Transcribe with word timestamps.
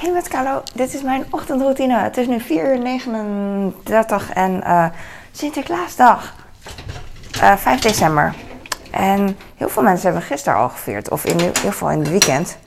Hey 0.00 0.12
met 0.12 0.28
Carlo, 0.28 0.62
dit 0.74 0.94
is 0.94 1.02
mijn 1.02 1.26
ochtendroutine. 1.30 1.98
Het 1.98 2.16
is 2.16 2.26
nu 2.26 2.40
4 2.40 2.70
uur 2.70 2.78
39 2.78 4.32
en 4.32 4.60
uh, 4.66 4.84
Sinterklaasdag. 5.32 6.34
Uh, 7.36 7.56
5 7.56 7.80
december. 7.80 8.34
En 8.90 9.38
heel 9.56 9.68
veel 9.68 9.82
mensen 9.82 10.04
hebben 10.04 10.22
gisteren 10.22 10.58
al 10.58 10.68
gevierd, 10.68 11.10
of 11.10 11.24
in 11.24 11.40
ieder 11.40 11.56
geval 11.56 11.90
in 11.90 11.98
het 11.98 12.08
weekend. 12.08 12.58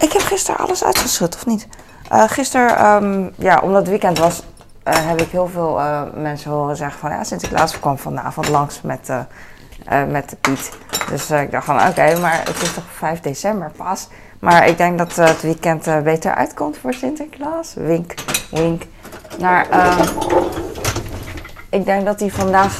Ik 0.00 0.12
heb 0.12 0.22
gisteren 0.22 0.60
alles 0.60 0.84
uitgeschud, 0.84 1.34
of 1.34 1.46
niet? 1.46 1.68
Uh, 2.12 2.22
gisteren, 2.26 2.86
um, 2.86 3.32
ja, 3.36 3.60
omdat 3.62 3.80
het 3.80 3.88
weekend 3.88 4.18
was, 4.18 4.42
heb 4.82 5.20
ik 5.20 5.30
heel 5.30 5.48
veel 5.48 5.80
mensen 6.14 6.50
horen 6.50 6.76
zeggen 6.76 6.98
van... 6.98 7.10
Ja, 7.10 7.24
Sinterklaas 7.24 7.80
kwam 7.80 7.98
vanavond 7.98 8.48
langs 8.48 8.80
met, 8.82 9.10
met 10.08 10.36
Piet. 10.40 10.72
Dus 11.08 11.30
ik 11.30 11.50
dacht 11.50 11.64
van, 11.64 11.88
oké, 11.88 12.18
maar 12.18 12.38
het 12.44 12.62
is 12.62 12.74
toch 12.74 12.84
5 12.92 13.20
december 13.20 13.70
pas? 13.76 14.08
Maar 14.44 14.68
ik 14.68 14.76
denk 14.76 14.98
dat 14.98 15.16
het 15.16 15.42
weekend 15.42 16.04
beter 16.04 16.34
uitkomt 16.34 16.76
voor 16.76 16.94
Sinterklaas. 16.94 17.74
Wink, 17.74 18.14
wink. 18.50 18.82
Maar 19.40 19.66
ik 21.68 21.84
denk 21.84 22.04
dat 22.04 22.20
hij 22.20 22.30
vandaag 22.30 22.78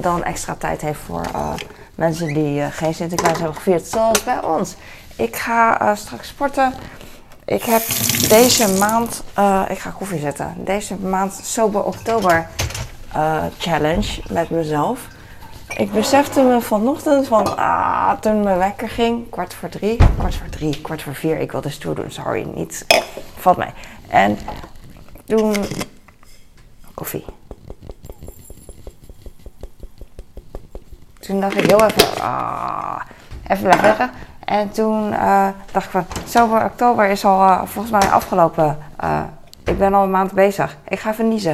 dan 0.00 0.24
extra 0.24 0.54
tijd 0.54 0.80
heeft 0.80 1.00
voor 1.06 1.26
mensen 1.94 2.34
die 2.34 2.70
geen 2.70 2.94
Sinterklaas 2.94 3.38
hebben 3.38 3.56
gevierd. 3.56 3.86
Zoals 3.86 4.24
bij 4.24 4.42
ons. 4.42 4.76
Ik 5.16 5.36
ga 5.36 5.94
straks 5.94 6.28
sporten. 6.28 6.74
Ik 7.44 7.62
heb 7.62 7.82
deze 8.28 8.78
maand, 8.78 9.22
ik 9.68 9.78
ga 9.78 9.90
koffie 9.98 10.20
zetten, 10.20 10.54
deze 10.56 10.96
maand 10.96 11.40
Sober 11.42 11.84
Oktober 11.84 12.48
challenge 13.58 14.22
met 14.30 14.50
mezelf. 14.50 15.00
Ik 15.68 15.92
besefte 15.92 16.42
me 16.42 16.60
vanochtend 16.60 17.26
van, 17.26 17.56
ah, 17.56 18.12
toen 18.20 18.42
mijn 18.42 18.58
wekker 18.58 18.88
ging, 18.88 19.30
kwart 19.30 19.54
voor 19.54 19.68
drie, 19.68 19.96
kwart 20.18 20.34
voor 20.34 20.48
drie, 20.48 20.80
kwart 20.80 21.02
voor 21.02 21.14
vier, 21.14 21.38
ik 21.38 21.52
wilde 21.52 21.70
stoer 21.70 21.94
doen, 21.94 22.10
sorry, 22.10 22.46
niet, 22.54 22.86
valt 23.36 23.56
mij. 23.56 23.72
En 24.08 24.38
toen, 25.24 25.54
koffie. 26.94 27.24
Toen 31.18 31.40
dacht 31.40 31.56
ik 31.56 31.70
heel 31.70 31.84
even, 31.84 32.22
ah, 32.22 33.00
even 33.48 33.68
blijven. 33.68 34.10
En 34.46 34.70
toen 34.70 35.12
uh, 35.12 35.48
dacht 35.72 35.84
ik 35.84 35.90
van, 35.90 36.06
zomer 36.24 36.64
oktober 36.64 37.08
is 37.08 37.24
al 37.24 37.40
uh, 37.40 37.62
volgens 37.64 37.92
mij 37.92 38.10
afgelopen. 38.10 38.78
Uh, 39.04 39.20
ik 39.64 39.78
ben 39.78 39.94
al 39.94 40.02
een 40.02 40.10
maand 40.10 40.32
bezig. 40.32 40.76
Ik 40.88 40.98
ga 40.98 41.10
even 41.10 41.28
niezen. 41.28 41.52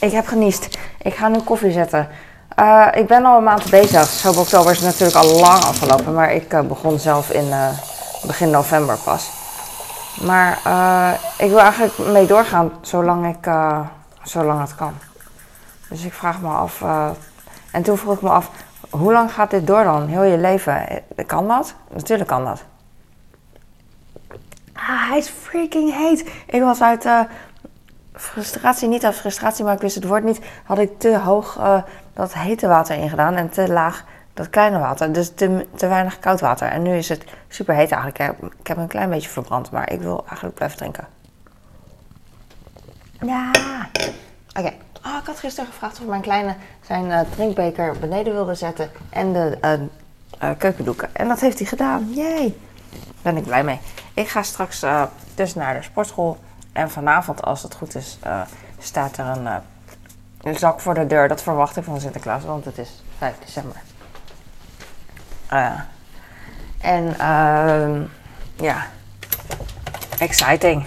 Ik 0.00 0.12
heb 0.12 0.26
geniest. 0.26 0.78
Ik 0.98 1.14
ga 1.14 1.28
nu 1.28 1.38
koffie 1.38 1.72
zetten. 1.72 2.08
Ik 2.94 3.06
ben 3.06 3.24
al 3.24 3.36
een 3.36 3.44
maand 3.44 3.70
bezig. 3.70 4.06
Zomer 4.06 4.40
oktober 4.40 4.70
is 4.70 4.80
natuurlijk 4.80 5.16
al 5.16 5.40
lang 5.40 5.64
afgelopen. 5.64 6.14
Maar 6.14 6.32
ik 6.32 6.68
begon 6.68 6.98
zelf 6.98 7.30
in 7.30 7.52
begin 8.26 8.50
november 8.50 8.98
pas. 9.04 9.30
Maar 10.20 10.58
ik 11.38 11.48
wil 11.48 11.58
eigenlijk 11.58 11.98
mee 11.98 12.26
doorgaan 12.26 12.72
zolang, 12.80 13.26
ik, 13.26 13.52
zolang 14.22 14.60
het 14.60 14.74
kan. 14.74 14.92
Dus 15.88 16.04
ik 16.04 16.12
vraag 16.12 16.40
me 16.40 16.48
af. 16.48 16.82
en 17.70 17.82
toen 17.82 17.98
vroeg 17.98 18.14
ik 18.14 18.22
me 18.22 18.30
af, 18.30 18.50
hoe 18.92 19.12
lang 19.12 19.32
gaat 19.32 19.50
dit 19.50 19.66
door 19.66 19.84
dan? 19.84 20.06
Heel 20.06 20.22
je 20.22 20.38
leven? 20.38 20.88
Eh, 20.88 21.26
kan 21.26 21.48
dat? 21.48 21.74
Natuurlijk 21.92 22.28
kan 22.28 22.44
dat. 22.44 22.62
Ah, 24.72 25.08
hij 25.08 25.18
is 25.18 25.28
freaking 25.28 25.96
heet. 25.96 26.30
Ik 26.46 26.60
was 26.60 26.82
uit 26.82 27.06
frustratie, 28.14 28.88
niet 28.88 29.04
uit 29.04 29.14
frustratie, 29.14 29.64
maar 29.64 29.74
ik 29.74 29.80
wist 29.80 29.94
het 29.94 30.04
woord 30.04 30.24
niet. 30.24 30.40
Had 30.64 30.78
ik 30.78 30.98
te 30.98 31.18
hoog 31.18 31.56
uh, 31.58 31.82
dat 32.12 32.34
hete 32.34 32.66
water 32.66 32.96
ingedaan 32.96 33.34
en 33.34 33.50
te 33.50 33.68
laag 33.68 34.04
dat 34.34 34.50
kleine 34.50 34.78
water. 34.78 35.12
Dus 35.12 35.32
te, 35.34 35.66
te 35.74 35.86
weinig 35.86 36.18
koud 36.18 36.40
water. 36.40 36.68
En 36.68 36.82
nu 36.82 36.96
is 36.96 37.08
het 37.08 37.24
super 37.48 37.74
heet 37.74 37.90
eigenlijk. 37.90 38.34
Ik 38.58 38.66
heb 38.66 38.76
een 38.76 38.86
klein 38.86 39.10
beetje 39.10 39.28
verbrand, 39.28 39.70
maar 39.70 39.92
ik 39.92 40.00
wil 40.00 40.24
eigenlijk 40.26 40.54
blijven 40.54 40.78
drinken. 40.78 41.06
Ja. 43.20 43.50
Oké. 44.48 44.58
Okay. 44.58 44.76
Oh, 45.06 45.16
ik 45.20 45.26
had 45.26 45.38
gisteren 45.38 45.70
gevraagd 45.70 46.00
of 46.00 46.06
mijn 46.06 46.20
kleine 46.20 46.54
zijn 46.86 47.06
uh, 47.06 47.20
drinkbeker 47.30 47.98
beneden 47.98 48.32
wilde 48.32 48.54
zetten 48.54 48.90
en 49.10 49.32
de 49.32 49.58
uh, 50.42 50.50
keukendoeken. 50.58 51.14
En 51.14 51.28
dat 51.28 51.40
heeft 51.40 51.58
hij 51.58 51.68
gedaan. 51.68 52.12
Jee. 52.12 52.60
Ben 53.22 53.36
ik 53.36 53.44
blij 53.44 53.64
mee. 53.64 53.80
Ik 54.14 54.28
ga 54.28 54.42
straks 54.42 54.84
dus 55.34 55.54
naar 55.54 55.74
de 55.74 55.82
sportschool. 55.82 56.38
En 56.72 56.90
vanavond, 56.90 57.42
als 57.42 57.62
het 57.62 57.74
goed 57.74 57.94
is, 57.94 58.18
staat 58.78 59.18
er 59.18 59.26
een, 59.26 59.48
een, 60.42 60.58
zak 60.58 60.80
voor 60.80 60.94
de 60.94 61.06
deur. 61.06 61.28
Dat 61.28 61.42
verwacht 61.42 61.76
ik 61.76 61.84
van 61.84 62.00
Sinterklaas, 62.00 62.44
want 62.44 62.64
het 62.64 62.78
is 62.78 63.02
5 63.18 63.34
december. 63.44 63.76
en 66.80 67.18
ehm, 67.18 68.02
ja, 68.54 68.86
exciting. 70.18 70.86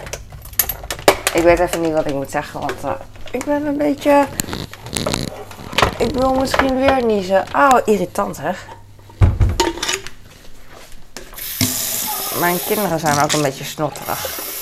Ik 1.34 1.42
weet 1.42 1.58
even 1.58 1.80
niet 1.80 1.92
wat 1.92 2.06
ik 2.06 2.14
moet 2.14 2.30
zeggen, 2.30 2.60
want 2.60 2.98
ik 3.30 3.44
ben 3.44 3.66
een 3.66 3.76
beetje. 3.76 4.26
Ik 5.98 6.10
wil 6.12 6.34
misschien 6.34 6.76
weer 6.76 7.04
niezen. 7.04 7.44
Oh, 7.54 7.78
irritant 7.84 8.38
hè. 8.40 8.52
Mijn 12.40 12.58
kinderen 12.66 13.00
zijn 13.00 13.18
ook 13.22 13.32
een 13.32 13.42
beetje 13.42 13.64
snotterig. 13.64 14.54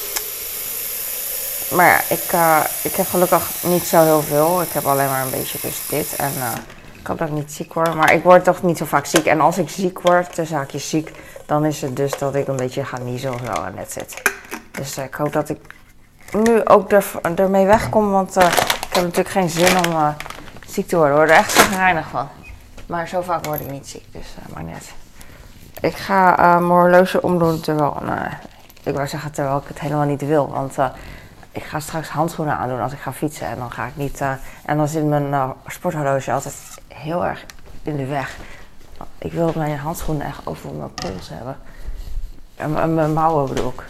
Maar 1.75 1.87
ja, 1.87 2.01
ik, 2.09 2.33
uh, 2.35 2.65
ik 2.83 2.95
heb 2.95 3.07
gelukkig 3.07 3.51
niet 3.63 3.83
zo 3.83 4.03
heel 4.03 4.23
veel. 4.23 4.63
Ik 4.63 4.73
heb 4.73 4.85
alleen 4.85 5.09
maar 5.09 5.25
een 5.25 5.31
beetje 5.31 5.59
dus 5.63 5.87
dit. 5.89 6.17
En 6.17 6.33
uh, 6.37 6.53
ik 7.01 7.07
hoop 7.07 7.19
dat 7.19 7.29
ik 7.29 7.35
niet 7.35 7.53
ziek 7.53 7.75
word. 7.75 7.95
Maar 7.95 8.13
ik 8.13 8.23
word 8.23 8.45
toch 8.45 8.63
niet 8.63 8.79
zo 8.79 8.85
vaak 8.85 9.07
ziek. 9.07 9.27
En 9.27 9.41
als 9.41 9.59
ik 9.59 9.69
ziek 9.69 10.01
word, 10.01 10.37
de 10.37 10.45
zaakjes 10.45 10.89
ziek, 10.89 11.11
dan 11.47 11.65
is 11.65 11.81
het 11.81 11.97
dus 11.97 12.19
dat 12.19 12.35
ik 12.35 12.49
een 12.49 12.57
beetje 12.57 12.85
ga 12.85 12.99
niezen 12.99 13.35
of 13.35 13.41
zo. 13.45 13.63
En 13.63 13.75
that's 13.75 13.97
it. 13.97 14.23
Dus 14.71 14.99
uh, 14.99 15.05
ik 15.05 15.15
hoop 15.15 15.33
dat 15.33 15.49
ik 15.49 15.59
nu 16.33 16.65
ook 16.65 16.93
er, 16.93 17.05
ermee 17.35 17.67
wegkom. 17.67 18.11
Want 18.11 18.37
ik 18.37 18.93
heb 18.95 19.03
natuurlijk 19.03 19.29
geen 19.29 19.51
zin 19.51 19.77
om 19.87 20.15
ziek 20.67 20.89
te 20.89 20.97
worden. 20.97 21.13
Ik 21.13 21.19
word 21.19 21.31
er 21.31 21.37
echt 21.37 21.53
zagrijnig 21.53 22.09
van. 22.09 22.29
Maar 22.87 23.09
zo 23.09 23.21
vaak 23.21 23.45
word 23.45 23.61
ik 23.61 23.71
niet 23.71 23.89
ziek, 23.89 24.05
dus 24.11 24.27
maar 24.55 24.65
net. 24.65 24.93
Ik 25.81 25.97
ga 25.97 26.35
mijn 26.37 26.81
horloge 26.81 27.23
omdoen 27.23 27.61
terwijl... 27.61 27.97
ik 28.83 28.95
wou 28.95 29.09
zeggen 29.09 29.33
terwijl 29.33 29.57
ik 29.57 29.69
het 29.69 29.81
helemaal 29.81 30.07
niet 30.07 30.27
wil. 30.27 30.49
Want 30.49 30.77
ik 31.55 31.63
ga 31.63 31.81
straks 31.81 32.09
handschoenen 32.09 32.57
aandoen 32.57 32.81
als 32.81 32.93
ik 32.93 32.99
ga 32.99 33.13
fietsen. 33.13 33.47
En 33.47 33.59
dan 33.59 33.73
ga 33.73 33.87
ik 33.87 33.97
niet... 33.97 34.21
en 34.65 34.77
dan 34.77 34.89
zit 34.89 35.05
mijn 35.05 35.53
sporthorloge 35.67 36.33
altijd 36.33 36.55
heel 36.89 37.25
erg 37.27 37.45
in 37.83 37.97
de 37.97 38.07
weg. 38.07 38.37
Ik 39.19 39.33
wil 39.33 39.53
mijn 39.57 39.79
handschoenen 39.79 40.27
echt 40.27 40.47
over 40.47 40.73
mijn 40.73 40.95
pols 40.95 41.29
hebben. 41.29 41.57
En 42.57 42.95
mijn 42.95 43.13
mouwen 43.13 43.49
bedoel 43.49 43.69
ik. 43.69 43.85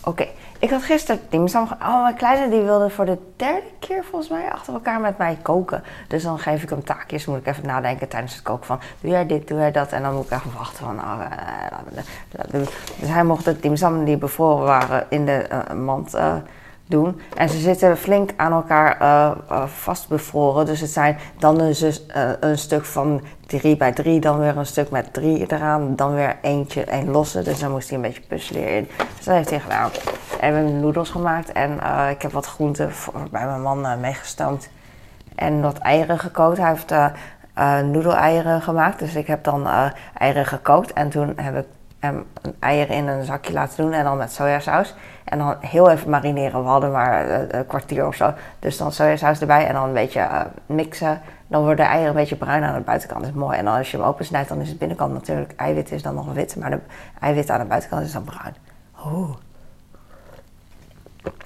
Oké. 0.00 0.26
Ik 0.60 0.70
had 0.70 0.82
gisteren 0.82 1.20
dimsum. 1.28 1.62
Oh, 1.62 2.02
mijn 2.02 2.14
kleine 2.14 2.48
die 2.50 2.62
wilde 2.62 2.90
voor 2.90 3.04
de 3.04 3.18
derde 3.36 3.62
keer 3.78 4.04
volgens 4.04 4.30
mij 4.30 4.50
achter 4.50 4.72
elkaar 4.72 5.00
met 5.00 5.18
mij 5.18 5.38
koken. 5.42 5.82
Dus 6.08 6.22
dan 6.22 6.38
geef 6.38 6.62
ik 6.62 6.70
hem 6.70 6.84
taakjes. 6.84 7.26
Moet 7.26 7.38
ik 7.38 7.46
even 7.46 7.66
nadenken 7.66 8.08
tijdens 8.08 8.34
het 8.34 8.42
koken 8.42 8.66
van 8.66 8.80
doe 9.00 9.10
jij 9.10 9.26
dit, 9.26 9.48
doe 9.48 9.58
jij 9.58 9.72
dat. 9.72 9.92
En 9.92 10.02
dan 10.02 10.14
moet 10.14 10.24
ik 10.24 10.30
even 10.30 10.52
wachten 10.56 10.84
van. 10.84 10.98
Oh, 10.98 11.20
dus 12.50 12.68
hij 13.08 13.24
mocht 13.24 13.44
de 13.44 13.60
dimsum 13.60 14.04
die 14.04 14.16
bevroren 14.16 14.64
waren 14.64 15.06
in 15.08 15.26
de 15.26 15.46
uh, 15.52 15.72
mand 15.76 16.14
uh, 16.14 16.34
doen. 16.88 17.20
En 17.36 17.48
ze 17.48 17.58
zitten 17.58 17.96
flink 17.96 18.30
aan 18.36 18.52
elkaar 18.52 19.02
uh, 19.02 19.30
uh, 19.50 19.64
vast 19.66 20.08
bevroren. 20.08 20.66
Dus 20.66 20.80
het 20.80 20.90
zijn 20.90 21.18
dan 21.38 21.60
een, 21.60 21.76
een 22.40 22.58
stuk 22.58 22.84
van 22.84 23.22
3 23.46 23.76
bij 23.76 23.92
3, 23.92 24.20
dan 24.20 24.38
weer 24.38 24.56
een 24.56 24.66
stuk 24.66 24.90
met 24.90 25.12
3 25.12 25.52
eraan, 25.52 25.96
dan 25.96 26.14
weer 26.14 26.36
eentje, 26.42 26.84
één 26.84 27.10
losse. 27.10 27.42
Dus 27.42 27.60
dan 27.60 27.70
moest 27.70 27.88
hij 27.88 27.96
een 27.96 28.02
beetje 28.02 28.22
puzzelen 28.28 28.76
in. 28.76 28.88
Dus 29.16 29.24
dat 29.24 29.34
heeft 29.34 29.50
hij 29.50 29.60
gedaan. 29.60 29.90
En 30.40 30.52
we 30.52 30.58
hebben 30.58 30.80
noedels 30.80 31.10
gemaakt 31.10 31.52
en 31.52 31.72
ik 32.10 32.22
heb 32.22 32.32
wat 32.32 32.46
groenten 32.46 32.92
voor, 32.92 33.12
bij 33.30 33.46
mijn 33.46 33.62
man 33.62 34.00
meegestoomd. 34.00 34.70
En 35.34 35.60
wat 35.60 35.78
eieren 35.78 36.18
gekookt. 36.18 36.58
Hij 36.58 36.68
heeft 36.68 36.94
noedeleieren 37.84 38.62
gemaakt. 38.62 38.98
Dus 38.98 39.14
ik 39.14 39.26
heb 39.26 39.44
dan 39.44 39.68
eieren 40.14 40.46
gekookt 40.46 40.92
en 40.92 41.08
toen 41.08 41.32
heb 41.36 41.56
ik 41.56 41.66
um, 42.00 42.26
een 42.42 42.54
eier 42.58 42.90
in 42.90 43.06
een 43.06 43.24
zakje 43.24 43.52
laten 43.52 43.84
doen 43.84 43.92
en 43.92 44.04
dan 44.04 44.16
met 44.16 44.32
sojasaus. 44.32 44.94
En 45.24 45.38
dan 45.38 45.56
heel 45.60 45.90
even 45.90 46.10
marineren. 46.10 46.62
We 46.62 46.68
hadden 46.68 46.92
maar 46.92 47.26
uh, 47.26 47.38
een 47.48 47.66
kwartier 47.66 48.06
of 48.06 48.14
zo. 48.14 48.34
Dus 48.58 48.76
dan 48.76 48.92
sojasaus 48.92 49.40
erbij 49.40 49.66
en 49.66 49.74
dan 49.74 49.84
een 49.84 49.92
beetje 49.92 50.20
uh, 50.20 50.40
mixen. 50.66 51.20
Dan 51.46 51.60
worden 51.60 51.84
de 51.84 51.90
eieren 51.90 52.08
een 52.08 52.16
beetje 52.16 52.36
bruin 52.36 52.62
aan 52.62 52.74
de 52.74 52.80
buitenkant. 52.80 53.20
Dat 53.20 53.30
is 53.30 53.36
mooi. 53.36 53.58
En 53.58 53.64
dan 53.64 53.76
als 53.76 53.90
je 53.90 53.96
hem 53.96 54.06
opensnijdt, 54.06 54.48
dan 54.48 54.60
is 54.60 54.68
het 54.68 54.78
binnenkant 54.78 55.12
natuurlijk 55.12 55.52
eiwit 55.56 55.92
is 55.92 56.02
dan 56.02 56.14
nog 56.14 56.32
wit. 56.32 56.56
Maar 56.56 56.70
de 56.70 56.80
eiwit 57.20 57.50
aan 57.50 57.60
de 57.60 57.66
buitenkant 57.66 58.02
is 58.02 58.12
dan 58.12 58.24
bruin. 58.24 58.54
Oeh. 59.06 59.36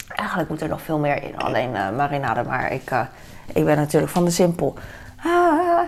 Eigenlijk 0.08 0.48
moet 0.48 0.60
er 0.60 0.68
nog 0.68 0.82
veel 0.82 0.98
meer 0.98 1.22
in. 1.22 1.38
Alleen 1.38 1.70
uh, 1.70 1.90
marinade. 1.96 2.42
Maar 2.42 2.72
ik, 2.72 2.90
ik 3.52 3.64
ben 3.64 3.76
natuurlijk 3.76 4.12
van 4.12 4.24
de 4.24 4.30
simpel. 4.30 4.74
Ah, 5.24 5.78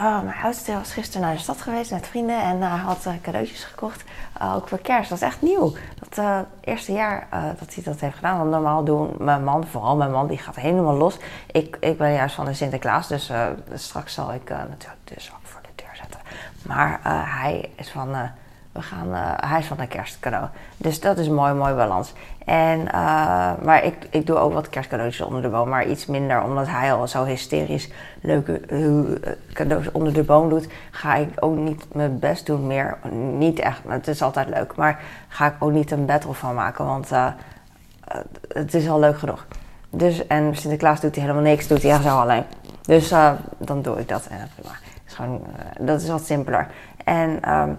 Oh, 0.00 0.22
mijn 0.22 0.36
oudste 0.42 0.72
was 0.72 0.92
gisteren 0.92 1.26
naar 1.26 1.36
de 1.36 1.42
stad 1.42 1.62
geweest 1.62 1.90
met 1.90 2.06
vrienden 2.06 2.42
en 2.42 2.56
uh, 2.56 2.84
had 2.84 3.04
uh, 3.06 3.12
cadeautjes 3.22 3.64
gekocht. 3.64 4.04
Uh, 4.42 4.54
ook 4.56 4.68
voor 4.68 4.78
kerst. 4.78 5.08
Dat 5.08 5.18
is 5.18 5.24
echt 5.24 5.42
nieuw. 5.42 5.72
Dat 6.08 6.46
eerste 6.60 6.92
jaar 6.92 7.26
dat 7.58 7.74
hij 7.74 7.84
dat 7.84 8.00
heeft 8.00 8.14
gedaan. 8.14 8.38
Want 8.38 8.50
normaal 8.50 8.84
doen 8.84 9.14
mijn 9.18 9.44
man, 9.44 9.66
vooral 9.66 9.96
mijn 9.96 10.10
man, 10.10 10.26
die 10.26 10.38
gaat 10.38 10.56
helemaal 10.56 10.94
los. 10.94 11.18
Ik, 11.52 11.76
ik 11.80 11.98
ben 11.98 12.12
juist 12.12 12.34
van 12.34 12.44
de 12.44 12.54
Sinterklaas, 12.54 13.08
dus 13.08 13.30
straks 13.74 14.14
zal 14.14 14.32
ik 14.32 14.48
natuurlijk 14.48 15.00
de 15.04 15.14
zak 15.20 15.40
voor 15.42 15.60
de 15.62 15.82
deur 15.82 15.96
zetten. 15.96 16.20
Maar 16.62 17.00
hij 17.38 17.70
is 17.76 17.90
van, 17.90 18.16
we 18.76 18.82
gaan, 18.82 19.08
uh, 19.08 19.32
hij 19.36 19.58
is 19.58 19.66
van 19.66 19.80
een 19.80 19.88
kerstcadeau. 19.88 20.46
Dus 20.76 21.00
dat 21.00 21.18
is 21.18 21.26
een 21.26 21.34
mooi, 21.34 21.52
mooi 21.52 21.74
balans. 21.74 22.12
En, 22.44 22.80
uh, 22.80 23.52
maar 23.62 23.84
ik, 23.84 23.94
ik 24.10 24.26
doe 24.26 24.36
ook 24.36 24.52
wat 24.52 24.68
kerstcadeautjes 24.68 25.26
onder 25.26 25.42
de 25.42 25.48
boom, 25.48 25.68
maar 25.68 25.86
iets 25.86 26.06
minder, 26.06 26.42
omdat 26.42 26.66
hij 26.66 26.92
al 26.92 27.08
zo 27.08 27.24
hysterisch 27.24 27.90
leuke 28.20 28.60
cadeaus 29.52 29.92
onder 29.92 30.12
de 30.12 30.22
boom 30.22 30.48
doet. 30.48 30.68
Ga 30.90 31.14
ik 31.14 31.28
ook 31.40 31.56
niet 31.56 31.94
mijn 31.94 32.18
best 32.18 32.46
doen 32.46 32.66
meer. 32.66 32.98
Niet 33.12 33.58
echt, 33.58 33.80
het 33.86 34.08
is 34.08 34.22
altijd 34.22 34.48
leuk, 34.48 34.76
maar 34.76 35.00
ga 35.28 35.46
ik 35.46 35.54
ook 35.58 35.72
niet 35.72 35.90
een 35.90 36.06
battle 36.06 36.34
van 36.34 36.54
maken, 36.54 36.84
want 36.84 37.10
het 38.48 38.74
is 38.74 38.88
al 38.88 39.00
leuk 39.00 39.18
genoeg. 39.18 39.46
Dus, 39.90 40.26
en 40.26 40.56
Sinterklaas 40.56 41.00
doet 41.00 41.14
hij 41.14 41.24
helemaal 41.24 41.50
niks, 41.50 41.66
doet 41.66 41.82
hij 41.82 41.90
echt 41.90 42.02
zo 42.02 42.18
alleen. 42.18 42.44
Dus 42.82 43.08
dan 43.58 43.82
doe 43.82 43.98
ik 43.98 44.08
dat 44.08 44.28
dat 45.80 46.00
is 46.00 46.08
wat 46.08 46.24
simpeler. 46.24 46.66
En 47.04 47.52
um, 47.52 47.78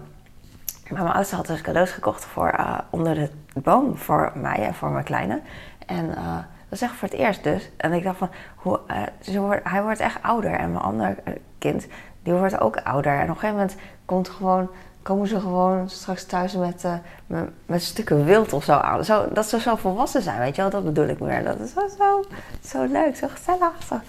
maar 0.90 1.02
mijn 1.02 1.14
oudste 1.14 1.36
had 1.36 1.46
dus 1.46 1.60
cadeaus 1.60 1.90
gekocht 1.90 2.24
voor 2.24 2.54
uh, 2.58 2.78
onder 2.90 3.14
de 3.14 3.30
boom 3.60 3.96
voor 3.96 4.32
mij 4.34 4.56
en 4.56 4.74
voor 4.74 4.90
mijn 4.90 5.04
kleine. 5.04 5.40
En 5.86 6.04
uh, 6.04 6.34
dat 6.34 6.78
is 6.78 6.82
echt 6.82 6.94
voor 6.94 7.08
het 7.08 7.16
eerst 7.18 7.42
dus. 7.42 7.70
En 7.76 7.92
ik 7.92 8.04
dacht 8.04 8.18
van, 8.18 8.30
hoe, 8.56 8.80
uh, 8.90 8.96
ze 9.20 9.60
hij 9.62 9.82
wordt 9.82 10.00
echt 10.00 10.22
ouder. 10.22 10.52
En 10.52 10.72
mijn 10.72 10.84
ander 10.84 11.16
kind, 11.58 11.86
die 12.22 12.32
wordt 12.32 12.60
ook 12.60 12.76
ouder. 12.76 13.12
En 13.12 13.22
op 13.22 13.28
een 13.28 13.34
gegeven 13.34 13.56
moment 13.56 13.76
komt 14.04 14.28
gewoon, 14.28 14.68
komen 15.02 15.28
ze 15.28 15.40
gewoon 15.40 15.90
straks 15.90 16.24
thuis 16.24 16.54
met, 16.56 16.84
met, 17.26 17.50
met, 17.66 17.82
stukken 17.82 18.24
wild 18.24 18.52
of 18.52 18.64
zo 18.64 18.72
aan. 18.72 19.04
Zo, 19.04 19.28
dat 19.32 19.48
ze 19.48 19.60
zo 19.60 19.76
volwassen 19.76 20.22
zijn, 20.22 20.38
weet 20.38 20.56
je 20.56 20.62
wel. 20.62 20.70
Dat 20.70 20.84
bedoel 20.84 21.08
ik 21.08 21.20
meer. 21.20 21.44
Dat 21.44 21.60
is 21.60 21.72
zo, 21.72 21.80
zo, 21.98 22.24
zo 22.64 22.84
leuk, 22.84 23.16
zo 23.16 23.28
gezellig. 23.28 23.72
Zo. 23.88 24.00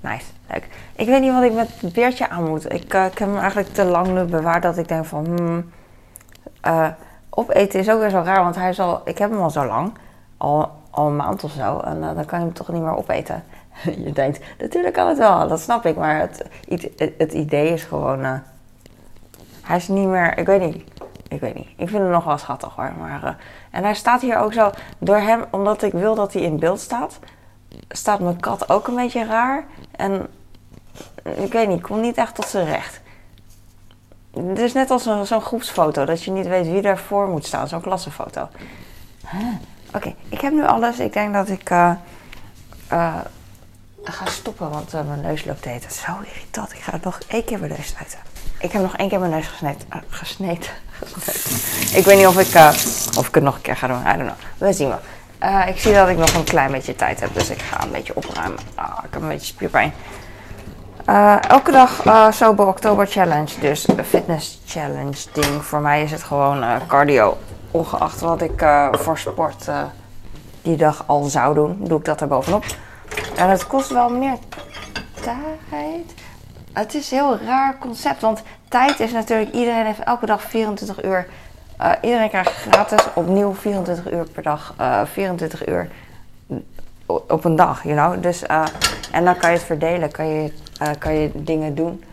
Nice, 0.00 0.26
leuk. 0.50 0.68
Ik 0.96 1.06
weet 1.06 1.20
niet 1.20 1.32
wat 1.32 1.42
ik 1.42 1.52
met 1.52 1.80
het 1.80 1.92
beertje 1.92 2.28
aan 2.28 2.48
moet. 2.48 2.72
Ik, 2.72 2.82
ik 2.82 2.92
heb 2.92 3.18
hem 3.18 3.36
eigenlijk 3.36 3.68
te 3.68 3.84
lang 3.84 4.06
nu 4.06 4.22
bewaard 4.22 4.62
dat 4.62 4.78
ik 4.78 4.88
denk 4.88 5.04
van... 5.04 5.24
Hmm, 5.24 5.70
uh, 6.66 6.88
opeten 7.30 7.80
is 7.80 7.90
ook 7.90 8.00
weer 8.00 8.10
zo 8.10 8.22
raar, 8.24 8.42
want 8.42 8.54
hij 8.54 8.68
is 8.68 8.80
al, 8.80 9.00
ik 9.04 9.18
heb 9.18 9.30
hem 9.30 9.40
al 9.40 9.50
zo 9.50 9.66
lang, 9.66 9.92
al, 10.36 10.70
al 10.90 11.06
een 11.06 11.16
maand 11.16 11.44
of 11.44 11.50
zo, 11.50 11.78
en 11.78 11.96
uh, 11.96 12.14
dan 12.14 12.24
kan 12.24 12.38
je 12.38 12.44
hem 12.44 12.54
toch 12.54 12.68
niet 12.68 12.82
meer 12.82 12.96
opeten. 12.96 13.44
je 14.04 14.12
denkt, 14.12 14.40
natuurlijk 14.58 14.94
kan 14.94 15.08
het 15.08 15.18
wel, 15.18 15.48
dat 15.48 15.60
snap 15.60 15.86
ik, 15.86 15.96
maar 15.96 16.18
het, 16.20 16.44
het, 17.18 17.32
idee 17.32 17.72
is 17.72 17.82
gewoon, 17.82 18.20
uh, 18.20 18.32
hij 19.62 19.76
is 19.76 19.88
niet 19.88 20.08
meer, 20.08 20.38
ik 20.38 20.46
weet 20.46 20.60
niet, 20.60 20.84
ik 21.28 21.40
weet 21.40 21.54
niet. 21.54 21.68
Ik 21.68 21.88
vind 21.88 22.02
hem 22.02 22.10
nog 22.10 22.24
wel 22.24 22.38
schattig 22.38 22.74
hoor, 22.74 22.92
maar, 22.98 23.36
en 23.70 23.82
hij 23.82 23.94
staat 23.94 24.20
hier 24.20 24.38
ook 24.38 24.52
zo, 24.52 24.70
door 24.98 25.16
hem, 25.16 25.44
omdat 25.50 25.82
ik 25.82 25.92
wil 25.92 26.14
dat 26.14 26.32
hij 26.32 26.42
in 26.42 26.58
beeld 26.58 26.80
staat, 26.80 27.18
staat 27.88 28.20
mijn 28.20 28.40
kat 28.40 28.70
ook 28.70 28.86
een 28.86 28.94
beetje 28.94 29.24
raar, 29.24 29.64
en 29.90 30.26
ik 31.22 31.52
weet 31.52 31.68
niet, 31.68 31.82
komt 31.82 32.00
niet 32.00 32.16
echt 32.16 32.34
tot 32.34 32.46
zijn 32.46 32.66
recht. 32.66 33.02
Het 34.34 34.58
is 34.58 34.72
net 34.72 34.90
als 34.90 35.02
zo'n 35.02 35.40
groepsfoto, 35.40 36.04
dat 36.04 36.22
je 36.22 36.30
niet 36.30 36.46
weet 36.46 36.66
wie 36.66 36.82
ervoor 36.82 37.28
moet 37.28 37.46
staan, 37.46 37.68
zo'n 37.68 37.80
klassenfoto. 37.80 38.48
Oké, 39.94 40.14
ik 40.28 40.40
heb 40.40 40.52
nu 40.52 40.66
alles. 40.66 40.98
Ik 40.98 41.12
denk 41.12 41.34
dat 41.34 41.48
ik 41.48 41.70
uh, 41.70 41.90
uh, 42.92 43.14
ga 44.02 44.26
stoppen, 44.26 44.70
want 44.70 44.94
uh, 44.94 45.00
mijn 45.08 45.20
neus 45.20 45.44
loopt 45.44 45.62
te 45.62 45.70
eten. 45.70 45.90
Zo 45.90 46.12
irritant. 46.24 46.72
Ik 46.72 46.80
ga 46.80 46.98
nog 47.02 47.18
één 47.28 47.44
keer 47.44 47.58
mijn 47.58 47.72
neus 47.72 47.86
snijden. 47.86 48.18
Ik 48.58 48.72
heb 48.72 48.82
nog 48.82 48.96
één 48.96 49.08
keer 49.08 49.18
mijn 49.18 49.30
neus 49.30 49.46
gesneden. 49.46 49.82
gesneden. 50.08 50.70
ik 51.98 52.04
weet 52.04 52.16
niet 52.16 52.26
of 52.26 52.38
ik, 52.38 52.54
of 53.18 53.28
ik 53.28 53.34
het 53.34 53.44
nog 53.44 53.54
een 53.54 53.60
keer 53.60 53.76
ga 53.76 53.86
doen. 53.86 54.00
I 54.00 54.16
don't 54.16 54.16
know. 54.16 54.36
We 54.58 54.72
zien 54.72 54.88
wel. 54.88 55.68
ik 55.68 55.78
zie 55.78 55.92
dat 55.92 56.08
ik 56.08 56.16
nog 56.16 56.34
een 56.34 56.44
klein 56.44 56.70
beetje 56.70 56.96
tijd 56.96 57.20
heb, 57.20 57.34
dus 57.34 57.50
ik 57.50 57.62
ga 57.62 57.82
een 57.82 57.90
beetje 57.90 58.16
opruimen. 58.16 58.58
Ah, 58.74 58.98
ik 59.04 59.12
heb 59.12 59.22
een 59.22 59.28
beetje 59.28 59.46
spierpijn. 59.46 59.92
Uh, 61.08 61.36
elke 61.48 61.70
dag 61.70 62.04
uh, 62.06 62.30
Sober 62.30 62.66
Oktober 62.66 63.06
Challenge, 63.06 63.60
dus 63.60 63.88
een 63.88 64.04
fitness 64.04 64.60
challenge 64.66 65.26
ding. 65.32 65.64
Voor 65.64 65.80
mij 65.80 66.02
is 66.02 66.10
het 66.10 66.22
gewoon 66.22 66.62
uh, 66.62 66.76
cardio. 66.86 67.36
Ongeacht 67.70 68.20
wat 68.20 68.42
ik 68.42 68.64
voor 68.92 69.18
sport 69.18 69.70
die 70.62 70.76
dag 70.76 71.04
al 71.06 71.22
zou 71.22 71.54
doen, 71.54 71.76
doe 71.80 71.98
ik 71.98 72.04
dat 72.04 72.20
er 72.20 72.26
bovenop. 72.26 72.64
En 73.36 73.48
het 73.50 73.66
kost 73.66 73.90
wel 73.90 74.10
meer 74.10 74.36
tijd. 75.20 76.14
Het 76.72 76.94
is 76.94 77.10
een 77.10 77.18
heel 77.18 77.38
raar 77.38 77.78
concept, 77.78 78.20
want 78.20 78.42
tijd 78.68 79.00
is 79.00 79.12
natuurlijk, 79.12 79.52
iedereen 79.52 79.86
heeft 79.86 79.98
elke 79.98 80.26
dag 80.26 80.42
24 80.42 81.04
uur. 81.04 81.26
iedereen 82.02 82.28
krijgt 82.28 82.52
gratis 82.52 83.04
opnieuw 83.14 83.54
24 83.54 84.12
uur 84.12 84.26
per 84.32 84.42
dag, 84.42 84.74
24 85.12 85.68
uur 85.68 85.88
op 87.06 87.44
een 87.44 87.56
dag, 87.56 87.82
you 87.82 87.94
know. 87.94 88.22
Dus, 88.22 88.42
en 89.10 89.24
dan 89.24 89.36
kan 89.36 89.50
je 89.50 89.56
het 89.56 89.66
verdelen, 89.66 90.10
kan 90.10 90.26
je 90.26 90.52
uh, 90.82 90.88
kan 90.98 91.14
je 91.14 91.30
dingen 91.34 91.74
doen. 91.74 92.04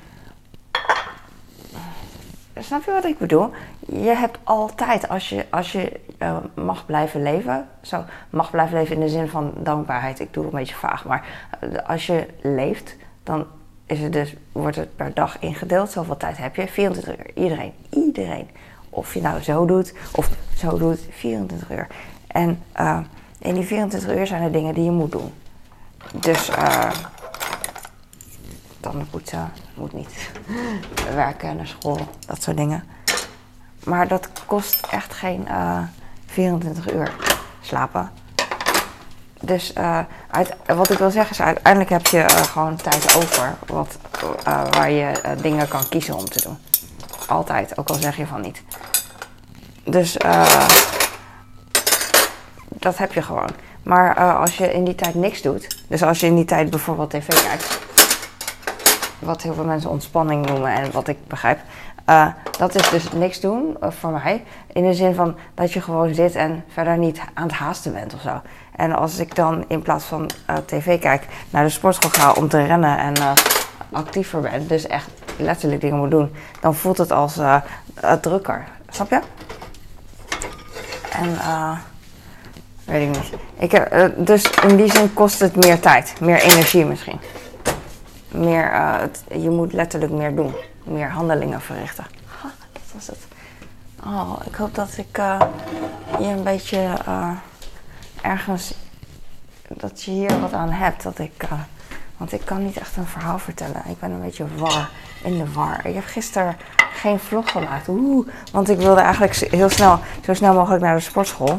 Snap 2.60 2.84
je 2.84 2.92
wat 2.92 3.06
ik 3.06 3.18
bedoel? 3.18 3.50
Je 3.80 4.16
hebt 4.16 4.38
altijd, 4.44 5.10
als 5.10 5.30
je, 5.30 5.46
als 5.50 5.72
je 5.72 6.00
uh, 6.20 6.38
mag 6.54 6.86
blijven 6.86 7.22
leven, 7.22 7.68
zo 7.82 8.04
mag 8.30 8.52
blijven 8.52 8.78
leven 8.78 8.96
in 8.96 9.02
de 9.02 9.10
zin 9.10 9.28
van 9.30 9.54
dankbaarheid, 9.58 10.20
ik 10.20 10.34
doe 10.34 10.44
het 10.44 10.54
een 10.54 10.60
beetje 10.60 10.76
vaag, 10.76 11.06
maar 11.06 11.26
uh, 11.64 11.78
als 11.88 12.06
je 12.06 12.28
leeft, 12.42 12.96
dan 13.24 13.46
is 13.86 14.00
het 14.00 14.14
dus, 14.14 14.36
wordt 14.52 14.76
het 14.76 14.96
per 14.96 15.14
dag 15.14 15.40
ingedeeld. 15.40 15.92
Zoveel 15.92 16.18
tijd 16.18 16.38
heb 16.38 16.56
je, 16.56 16.68
24 16.68 17.18
uur. 17.18 17.44
Iedereen, 17.44 17.74
iedereen. 17.90 18.50
Of 18.90 19.14
je 19.14 19.22
nou 19.22 19.42
zo 19.42 19.66
doet 19.66 19.94
of 20.12 20.30
zo 20.56 20.78
doet, 20.78 21.00
24 21.10 21.72
uur. 21.72 21.88
En 22.28 22.64
in 23.40 23.54
die 23.54 23.64
24 23.64 24.16
uur 24.16 24.28
zijn 24.28 24.44
er 24.44 24.52
dingen 24.52 24.74
die 24.74 24.84
je 24.84 24.92
moet 24.92 25.12
doen. 25.12 25.34
Dus 26.14 26.50
tanden 28.82 29.10
poetsen, 29.10 29.52
moet 29.74 29.94
niet. 29.94 30.32
Werken, 31.16 31.56
naar 31.56 31.68
school, 31.68 32.00
dat 32.26 32.44
soort 32.44 32.58
dingen. 32.58 32.84
Maar 33.84 34.08
dat 34.08 34.30
kost 34.46 34.88
echt 34.92 35.14
geen 35.14 35.46
uh, 35.48 35.78
eh, 35.78 35.84
24 36.26 36.92
uur 36.92 37.12
slapen. 37.62 38.12
Dus 39.42 39.74
uh, 39.78 40.00
uit, 40.32 40.56
wat 40.66 40.90
ik 40.90 40.98
wil 40.98 41.12
zeggen 41.12 41.32
is, 41.32 41.42
uiteindelijk 41.42 41.90
heb 41.90 42.08
je 42.08 42.18
uh, 42.18 42.28
gewoon 42.28 42.76
tijd 42.76 43.16
over 43.16 43.56
wat, 43.68 43.98
waar 44.44 44.92
je 44.92 45.36
dingen 45.42 45.68
kan 45.68 45.90
kiezen 45.90 46.16
om 46.16 46.26
te 46.26 46.42
doen. 46.42 46.58
Altijd, 47.28 47.78
ook 47.78 47.90
al 47.90 47.96
zeg 47.96 48.18
je 48.18 48.28
van 48.28 48.42
niet. 48.42 48.62
Dus 49.84 50.18
dat 52.68 52.98
heb 52.98 53.14
je 53.14 53.22
gewoon. 53.22 53.50
Maar 53.84 54.36
als 54.36 54.58
je 54.58 54.74
in 54.74 54.84
die 54.84 54.96
tijd 54.96 55.16
niks 55.16 55.42
doet, 55.42 55.84
dus 55.88 56.04
als 56.04 56.20
je 56.20 56.26
in 56.28 56.36
die 56.36 56.46
tijd 56.46 56.70
bijvoorbeeld 56.70 57.10
tv 57.10 57.28
kijkt, 57.44 57.80
wat 59.22 59.42
heel 59.42 59.54
veel 59.54 59.64
mensen 59.64 59.90
ontspanning 59.90 60.46
noemen 60.46 60.74
en 60.74 60.92
wat 60.92 61.08
ik 61.08 61.28
begrijp. 61.28 61.60
Uh, 62.10 62.28
dat 62.58 62.76
is 62.76 62.90
dus 62.90 63.12
niks 63.12 63.40
doen 63.40 63.78
uh, 63.84 63.90
voor 63.92 64.12
mij. 64.12 64.44
In 64.74 64.84
de 64.84 64.94
zin 64.94 65.16
van 65.16 65.36
dat 65.54 65.72
je 65.72 65.82
gewoon 65.82 66.14
zit 66.14 66.36
en 66.36 66.64
verder 66.68 66.98
niet 66.98 67.22
aan 67.34 67.44
het 67.48 67.56
haasten 67.56 67.94
bent 67.94 68.14
of 68.14 68.22
zo. 68.22 68.42
En 68.76 68.96
als 68.96 69.18
ik 69.18 69.36
dan 69.36 69.66
in 69.68 69.82
plaats 69.82 70.06
van 70.06 70.30
uh, 70.50 70.56
tv 70.66 71.00
kijk 71.00 71.28
naar 71.50 71.64
de 71.64 71.70
sportschool 71.70 72.10
ga 72.10 72.32
om 72.32 72.48
te 72.48 72.66
rennen 72.66 72.98
en 72.98 73.14
actiever 73.92 74.42
ben, 74.42 74.68
dus 74.68 74.88
echt 74.88 75.10
letterlijk 75.38 75.82
dingen 75.82 75.98
moet 75.98 76.12
doen, 76.12 76.36
dan 76.62 76.76
voelt 76.76 76.98
het 76.98 77.12
als 77.12 77.40
drukker. 78.22 78.68
Snap 78.90 79.10
je? 79.10 79.20
En 81.12 81.38
weet 82.86 83.08
ik 83.08 83.18
niet. 83.18 83.40
Ik 83.72 83.90
dus 84.16 84.50
in 84.50 84.76
die 84.76 84.92
zin 84.92 85.14
kost 85.14 85.40
het 85.40 85.56
meer 85.56 85.80
tijd, 85.80 86.14
meer 86.20 86.42
energie 86.42 86.86
misschien 86.86 87.20
meer, 88.32 88.72
het, 88.74 89.24
je 89.42 89.50
moet 89.50 89.74
letterlijk 89.74 90.12
meer 90.12 90.36
doen. 90.36 90.54
Meer 90.84 91.10
handelingen 91.10 91.62
verrichten. 91.62 92.06
Dat 92.74 92.82
was 92.94 93.08
het. 93.08 93.20
Oh, 94.06 94.34
ik 94.46 94.56
hoop 94.56 94.76
dat 94.76 94.98
ik 94.98 95.18
uh, 95.18 95.42
je 96.20 96.26
een 96.26 96.44
beetje 96.44 96.98
uh, 97.08 97.32
ergens, 98.22 98.74
dat 99.68 100.04
je 100.04 100.12
hier 100.12 100.40
wat 100.40 100.54
aan 100.54 100.72
hebt. 100.72 101.04
Dat 101.04 101.20
ik, 101.20 101.48
want 102.18 102.32
ik 102.32 102.46
kan 102.46 102.64
niet 102.64 102.78
echt 102.78 102.98
een 102.98 103.06
verhaal 103.06 103.40
vertellen. 103.40 103.82
Ik 103.88 104.00
ben 104.00 104.12
een 104.12 104.22
beetje 104.22 104.46
war, 104.58 104.90
in 105.24 105.38
de 105.38 105.52
war. 105.54 105.86
Ik 105.86 105.96
heb 105.96 106.06
gisteren 106.06 106.58
geen 106.94 107.20
vlog 107.20 107.52
gemaakt. 107.52 107.88
Oeh, 107.88 108.28
want 108.52 108.70
ik 108.70 108.78
wilde 108.78 109.02
eigenlijk 109.02 109.36
heel 109.36 109.70
snel, 109.70 110.00
zo 110.26 110.34
snel 110.34 110.54
mogelijk 110.54 110.84
naar 110.84 110.96
de 110.96 111.02
sportschool. 111.02 111.58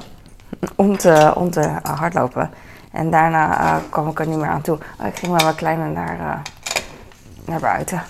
Om 0.77 0.97
te, 0.97 1.33
om 1.35 1.51
te 1.51 1.79
hardlopen. 1.83 2.51
En 2.93 3.11
daarna 3.11 3.81
kwam 3.89 4.09
ik 4.09 4.21
er 4.21 4.27
niet 4.27 4.39
meer 4.39 4.49
aan 4.49 4.61
toe. 4.61 4.79
Oh, 5.01 5.07
ik 5.07 5.19
ging 5.19 5.33
met 5.33 5.43
mijn 5.43 5.55
kleine 5.55 5.89
naar 5.89 6.43
buiten. 7.45 8.03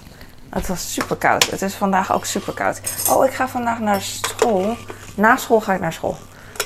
Het 0.48 0.66
was 0.66 0.92
super 0.92 1.16
koud. 1.16 1.50
Het 1.50 1.62
is 1.62 1.74
vandaag 1.74 2.12
ook 2.12 2.24
super 2.24 2.52
koud. 2.52 2.80
Oh, 3.10 3.24
ik 3.24 3.32
ga 3.32 3.48
vandaag 3.48 3.78
naar 3.78 4.00
school. 4.00 4.76
Na 5.14 5.36
school 5.36 5.60
ga 5.60 5.74
ik 5.74 5.80
naar 5.80 5.92
school. 5.92 6.16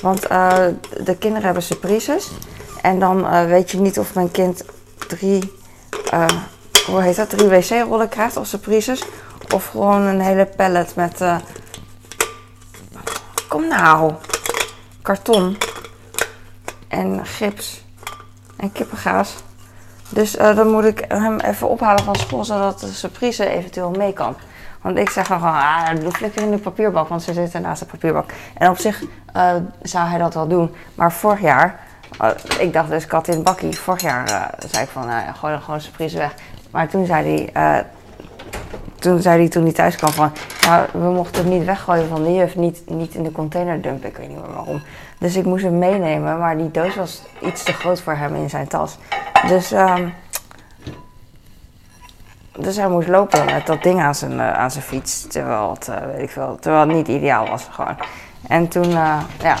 Want 0.01 0.31
uh, 0.31 0.67
de 1.03 1.15
kinderen 1.17 1.45
hebben 1.45 1.63
surprises. 1.63 2.31
En 2.81 2.99
dan 2.99 3.19
uh, 3.19 3.45
weet 3.45 3.71
je 3.71 3.79
niet 3.79 3.99
of 3.99 4.13
mijn 4.13 4.31
kind 4.31 4.63
drie, 5.07 5.57
uh, 6.13 6.25
hoe 6.85 7.01
heet 7.01 7.15
dat, 7.15 7.29
drie 7.29 7.47
wc-rollen 7.47 8.09
krijgt 8.09 8.37
als 8.37 8.49
surprises. 8.49 9.03
Of 9.53 9.65
gewoon 9.67 10.01
een 10.01 10.21
hele 10.21 10.45
pallet 10.45 10.95
met, 10.95 11.21
kom 13.47 13.67
nou, 13.67 14.13
karton 15.01 15.57
en 16.87 17.25
gips 17.25 17.85
en 18.55 18.71
kippengaas. 18.71 19.35
Dus 20.09 20.35
uh, 20.35 20.55
dan 20.55 20.67
moet 20.67 20.85
ik 20.85 21.05
hem 21.07 21.39
even 21.39 21.69
ophalen 21.69 22.03
van 22.03 22.15
school, 22.15 22.45
zodat 22.45 22.79
de 22.79 22.87
surprise 22.87 23.49
eventueel 23.49 23.91
mee 23.91 24.13
kan. 24.13 24.35
Want 24.81 24.97
ik 24.97 25.09
zeg 25.09 25.27
dan 25.27 25.39
gewoon, 25.39 25.53
ah, 25.53 25.89
doe 25.99 26.11
flikker 26.11 26.41
in 26.41 26.51
de 26.51 26.57
papierbak, 26.57 27.07
want 27.07 27.23
ze 27.23 27.33
zitten 27.33 27.61
naast 27.61 27.79
de 27.79 27.85
papierbak. 27.85 28.33
En 28.57 28.69
op 28.69 28.77
zich 28.77 29.01
uh, 29.35 29.51
zou 29.81 30.07
hij 30.07 30.17
dat 30.17 30.33
wel 30.33 30.47
doen. 30.47 30.75
Maar 30.95 31.11
vorig 31.11 31.41
jaar, 31.41 31.79
uh, 32.21 32.29
ik 32.59 32.73
dacht 32.73 32.89
dus 32.89 33.05
kat 33.05 33.27
in 33.27 33.33
het 33.33 33.43
bakkie. 33.43 33.79
Vorig 33.79 34.01
jaar 34.01 34.53
zei 34.69 34.83
ik 34.83 34.89
van, 34.89 35.05
nou 35.07 35.33
gooi 35.33 35.53
dan 35.53 35.61
gewoon 35.61 35.81
surprise 35.81 36.17
weg. 36.17 36.33
Maar 36.71 36.87
toen 36.87 37.05
zei 37.05 37.49
hij, 37.53 37.85
toen 38.99 39.21
zei 39.21 39.39
hij 39.39 39.49
toen 39.49 39.63
hij 39.63 39.73
thuis 39.73 39.95
kwam 39.95 40.11
van, 40.11 40.31
nou, 40.61 40.85
we 40.91 41.09
mochten 41.09 41.43
het 41.43 41.53
niet 41.53 41.65
weggooien 41.65 42.07
van 42.07 42.23
de 42.23 42.33
juf, 42.33 42.55
niet, 42.55 42.81
niet 42.85 43.15
in 43.15 43.23
de 43.23 43.31
container 43.31 43.81
dumpen. 43.81 44.09
Ik 44.09 44.17
weet 44.17 44.27
niet 44.27 44.41
meer 44.41 44.53
waarom. 44.53 44.81
Dus 45.17 45.35
ik 45.35 45.45
moest 45.45 45.63
hem 45.63 45.77
meenemen, 45.77 46.39
maar 46.39 46.57
die 46.57 46.71
doos 46.71 46.95
was 46.95 47.21
iets 47.41 47.63
te 47.63 47.73
groot 47.73 48.01
voor 48.01 48.15
hem 48.15 48.35
in 48.35 48.49
zijn 48.49 48.67
tas. 48.67 48.97
Dus, 49.45 49.71
um, 49.71 50.13
dus 52.57 52.75
hij 52.75 52.89
moest 52.89 53.07
lopen 53.07 53.45
met 53.45 53.65
dat 53.65 53.83
ding 53.83 54.01
aan 54.01 54.15
zijn, 54.15 54.31
uh, 54.31 54.53
aan 54.53 54.71
zijn 54.71 54.83
fiets, 54.83 55.27
terwijl 55.27 55.69
het, 55.69 55.87
uh, 55.87 55.95
weet 55.95 56.21
ik 56.21 56.29
veel, 56.29 56.57
terwijl 56.59 56.87
het 56.87 56.95
niet 56.95 57.07
ideaal 57.07 57.49
was 57.49 57.67
gewoon. 57.71 57.97
En 58.47 58.67
toen, 58.67 58.89
uh, 58.89 59.19
ja, 59.41 59.55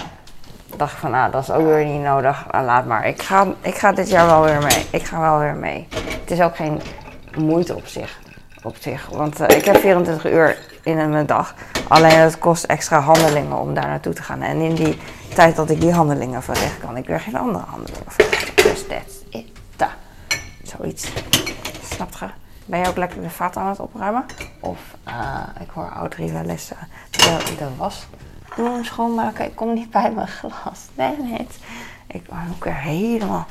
dacht 0.75 0.91
ik 0.91 0.97
van, 0.97 1.11
nou, 1.11 1.31
dat 1.31 1.41
is 1.41 1.51
ook 1.51 1.65
weer 1.65 1.85
niet 1.85 2.01
nodig, 2.01 2.45
laat 2.51 2.85
maar. 2.85 3.07
Ik 3.07 3.21
ga, 3.21 3.47
ik 3.61 3.75
ga 3.75 3.91
dit 3.91 4.09
jaar 4.09 4.25
wel 4.25 4.43
weer 4.43 4.61
mee. 4.61 4.85
Ik 4.91 5.03
ga 5.03 5.19
wel 5.19 5.39
weer 5.39 5.55
mee. 5.55 5.87
Het 6.19 6.31
is 6.31 6.41
ook 6.41 6.55
geen 6.55 6.81
moeite 7.37 7.75
op 7.75 7.87
zich. 7.87 8.19
Op 8.63 8.75
zich. 8.79 9.07
Want 9.11 9.39
ik 9.39 9.65
heb 9.65 9.77
24 9.77 10.31
uur 10.31 10.57
in 10.83 10.97
een 10.97 11.25
dag. 11.25 11.53
Alleen 11.87 12.19
het 12.19 12.39
kost 12.39 12.63
extra 12.63 12.99
handelingen 12.99 13.59
om 13.59 13.73
daar 13.73 13.87
naartoe 13.87 14.13
te 14.13 14.23
gaan. 14.23 14.41
En 14.41 14.61
in 14.61 14.75
die 14.75 14.97
tijd 15.33 15.55
dat 15.55 15.69
ik 15.69 15.81
die 15.81 15.91
handelingen 15.91 16.43
verricht, 16.43 16.79
kan 16.79 16.97
ik 16.97 17.07
weer 17.07 17.19
geen 17.19 17.37
andere 17.37 17.65
handelingen 17.67 18.03
verrichten. 18.07 18.55
Dus 18.55 18.65
that's 18.65 18.81
it. 18.81 18.89
Da. 18.89 19.16
Zoiets. 20.67 21.11
Snap 21.83 22.13
je? 22.19 22.27
Ben 22.65 22.79
je 22.79 22.87
ook 22.87 22.97
lekker 22.97 23.21
de 23.21 23.29
vaat 23.29 23.57
aan 23.57 23.67
het 23.67 23.79
opruimen? 23.79 24.25
Of 24.59 24.79
uh, 25.07 25.39
ik 25.59 25.69
hoor 25.69 25.89
Audrey 25.89 26.31
wel 26.31 26.43
eens 26.43 26.71
de, 27.11 27.67
was 27.77 28.07
schoonmaken. 28.81 29.45
Ik 29.45 29.55
kom 29.55 29.73
niet 29.73 29.91
bij 29.91 30.11
mijn 30.11 30.27
glas. 30.27 30.79
Nee, 30.93 31.17
nee. 31.21 31.47
Ik 32.07 32.29
moet 32.47 32.63
weer 32.63 32.75
helemaal, 32.75 33.45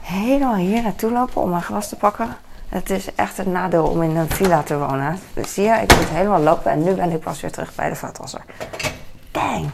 helemaal 0.00 0.54
hier 0.54 0.82
naartoe 0.82 1.10
lopen 1.10 1.42
om 1.42 1.50
mijn 1.50 1.62
glas 1.62 1.88
te 1.88 1.96
pakken. 1.96 2.36
Het 2.68 2.90
is 2.90 3.14
echt 3.14 3.38
een 3.38 3.52
nadeel 3.52 3.86
om 3.86 4.02
in 4.02 4.16
een 4.16 4.30
villa 4.30 4.62
te 4.62 4.78
wonen. 4.78 5.18
Dus 5.34 5.54
zie 5.54 5.64
je, 5.64 5.72
ik 5.72 5.96
moet 5.96 6.08
helemaal 6.08 6.40
lopen 6.40 6.70
en 6.70 6.82
nu 6.82 6.94
ben 6.94 7.10
ik 7.10 7.20
pas 7.20 7.40
weer 7.40 7.52
terug 7.52 7.74
bij 7.74 7.88
de 7.88 7.96
vaatwasser. 7.96 8.44
Bang! 9.30 9.70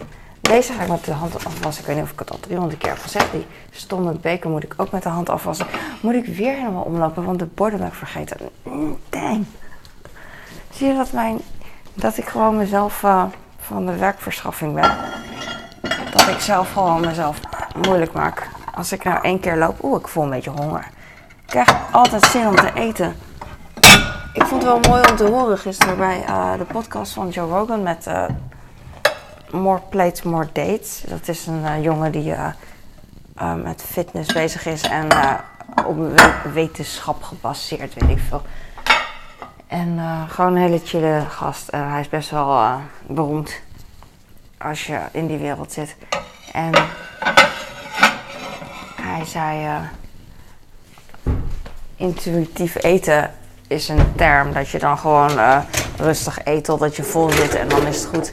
Deze 0.51 0.73
ga 0.73 0.83
ik 0.83 0.89
met 0.89 1.05
de 1.05 1.13
hand 1.13 1.35
afwassen. 1.35 1.83
Ik 1.83 1.87
weet 1.87 1.97
niet 1.97 2.05
of 2.05 2.13
ik 2.13 2.19
het 2.19 2.31
al 2.31 2.41
300 2.41 2.79
keer 2.79 2.91
heb 2.91 2.99
gezegd. 2.99 3.33
Die 3.33 3.47
stomme 3.71 4.13
beker 4.13 4.51
moet 4.51 4.63
ik 4.63 4.75
ook 4.77 4.91
met 4.91 5.03
de 5.03 5.09
hand 5.09 5.29
afwassen. 5.29 5.67
Moet 6.01 6.15
ik 6.15 6.27
weer 6.27 6.55
helemaal 6.55 6.83
omlopen, 6.83 7.25
want 7.25 7.39
de 7.39 7.47
borden 7.47 7.79
ben 7.79 7.89
ik 7.89 7.95
vergeten. 7.95 8.37
Dang! 9.09 9.47
Zie 10.71 10.87
je 10.87 10.95
dat, 10.95 11.13
mijn, 11.13 11.39
dat 11.95 12.17
ik 12.17 12.29
gewoon 12.29 12.57
mezelf 12.57 13.03
uh, 13.03 13.25
van 13.59 13.87
de 13.87 13.97
werkverschaffing 13.97 14.75
ben? 14.75 14.97
Dat 16.13 16.29
ik 16.29 16.41
zelf 16.41 16.73
gewoon 16.73 17.01
mezelf 17.01 17.41
moeilijk 17.87 18.13
maak. 18.13 18.49
Als 18.75 18.93
ik 18.93 19.05
nou 19.05 19.23
één 19.23 19.41
keer 19.41 19.57
loop, 19.57 19.85
oeh, 19.85 20.01
ik 20.01 20.09
voel 20.09 20.25
een 20.25 20.31
beetje 20.31 20.51
honger. 20.51 20.89
Ik 21.27 21.47
krijg 21.47 21.75
altijd 21.93 22.25
zin 22.25 22.47
om 22.47 22.57
te 22.57 22.71
eten. 22.75 23.17
Ik 24.33 24.43
vond 24.43 24.63
het 24.63 24.73
wel 24.73 24.81
mooi 24.89 25.11
om 25.11 25.17
te 25.17 25.25
horen 25.25 25.59
gisteren 25.59 25.97
bij 25.97 26.25
uh, 26.29 26.53
de 26.59 26.65
podcast 26.65 27.13
van 27.13 27.29
Joe 27.29 27.49
Rogan 27.49 27.83
met 27.83 28.07
uh, 28.07 28.25
More 29.53 29.81
Plates, 29.89 30.23
More 30.23 30.49
Dates. 30.53 31.03
Dat 31.09 31.29
is 31.29 31.47
een 31.47 31.63
uh, 31.63 31.83
jongen 31.83 32.13
die 32.13 32.35
met 33.63 33.83
fitness 33.83 34.33
bezig 34.33 34.67
is 34.67 34.83
en 34.83 35.07
op 35.87 35.97
wetenschap 36.53 37.23
gebaseerd, 37.23 37.95
weet 37.95 38.11
ik 38.11 38.19
veel. 38.29 38.43
En 39.67 40.01
gewoon 40.29 40.57
een 40.57 40.63
hele 40.63 40.81
chille 40.85 41.25
gast. 41.29 41.71
hij 41.71 42.01
is 42.01 42.09
best 42.09 42.31
wel 42.31 42.81
beroemd 43.07 43.61
als 44.59 44.87
je 44.87 44.99
in 45.13 45.27
die 45.27 45.39
wereld 45.39 45.73
zit. 45.73 45.97
En 46.53 46.73
hij 49.01 49.25
zei 49.25 49.69
intuïtief 51.97 52.83
eten 52.83 53.31
is 53.67 53.89
een 53.89 54.15
term. 54.15 54.53
Dat 54.53 54.69
je 54.69 54.79
dan 54.79 54.99
gewoon 54.99 55.65
rustig 55.97 56.39
eet 56.45 56.65
totdat 56.65 56.97
je 56.97 57.03
vol 57.03 57.31
zit 57.31 57.55
en 57.55 57.69
dan 57.69 57.87
is 57.87 58.01
het 58.01 58.07
goed. 58.15 58.33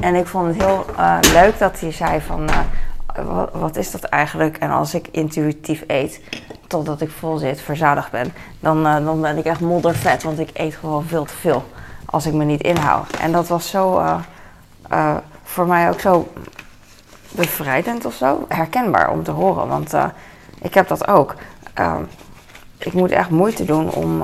En 0.00 0.14
ik 0.14 0.26
vond 0.26 0.46
het 0.46 0.62
heel 0.62 0.84
uh, 0.98 1.18
leuk 1.32 1.58
dat 1.58 1.80
hij 1.80 1.92
zei 1.92 2.20
van, 2.20 2.50
uh, 2.50 3.42
wat, 3.52 3.76
is 3.76 3.90
dat 3.90 4.04
eigenlijk? 4.04 4.56
En 4.56 4.70
als 4.70 4.94
ik 4.94 5.08
intuïtief 5.10 5.84
eet 5.86 6.20
totdat 6.66 7.00
ik 7.00 7.10
vol 7.10 7.36
zit, 7.36 7.60
verzadigd 7.60 8.10
ben, 8.10 8.32
dan, 8.60 8.82
dan 8.82 9.20
ben 9.20 9.38
ik 9.38 9.44
echt 9.44 9.60
moddervet. 9.60 10.22
Want 10.22 10.38
ik 10.38 10.50
eet 10.52 10.74
gewoon 10.74 11.04
veel 11.04 11.24
te 11.24 11.36
veel 11.36 11.64
als 12.04 12.26
ik 12.26 12.32
me 12.32 12.44
niet 12.44 12.62
inhoud. 12.62 13.10
En 13.10 13.32
dat 13.32 13.48
was 13.48 13.70
zo, 13.70 14.02
voor 15.42 15.66
mij 15.66 15.88
ook 15.88 16.00
zo 16.00 16.32
bevrijdend 17.30 18.04
of 18.04 18.14
zo. 18.14 18.44
Herkenbaar 18.48 19.10
om 19.10 19.22
te 19.22 19.30
horen, 19.30 19.68
want 19.68 19.94
ik 20.60 20.74
heb 20.74 20.88
dat 20.88 21.08
ook. 21.08 21.34
Ehm, 21.74 22.02
ik 22.78 22.92
moet 22.92 23.10
echt 23.10 23.30
moeite 23.30 23.64
doen 23.64 23.90
om, 23.90 24.22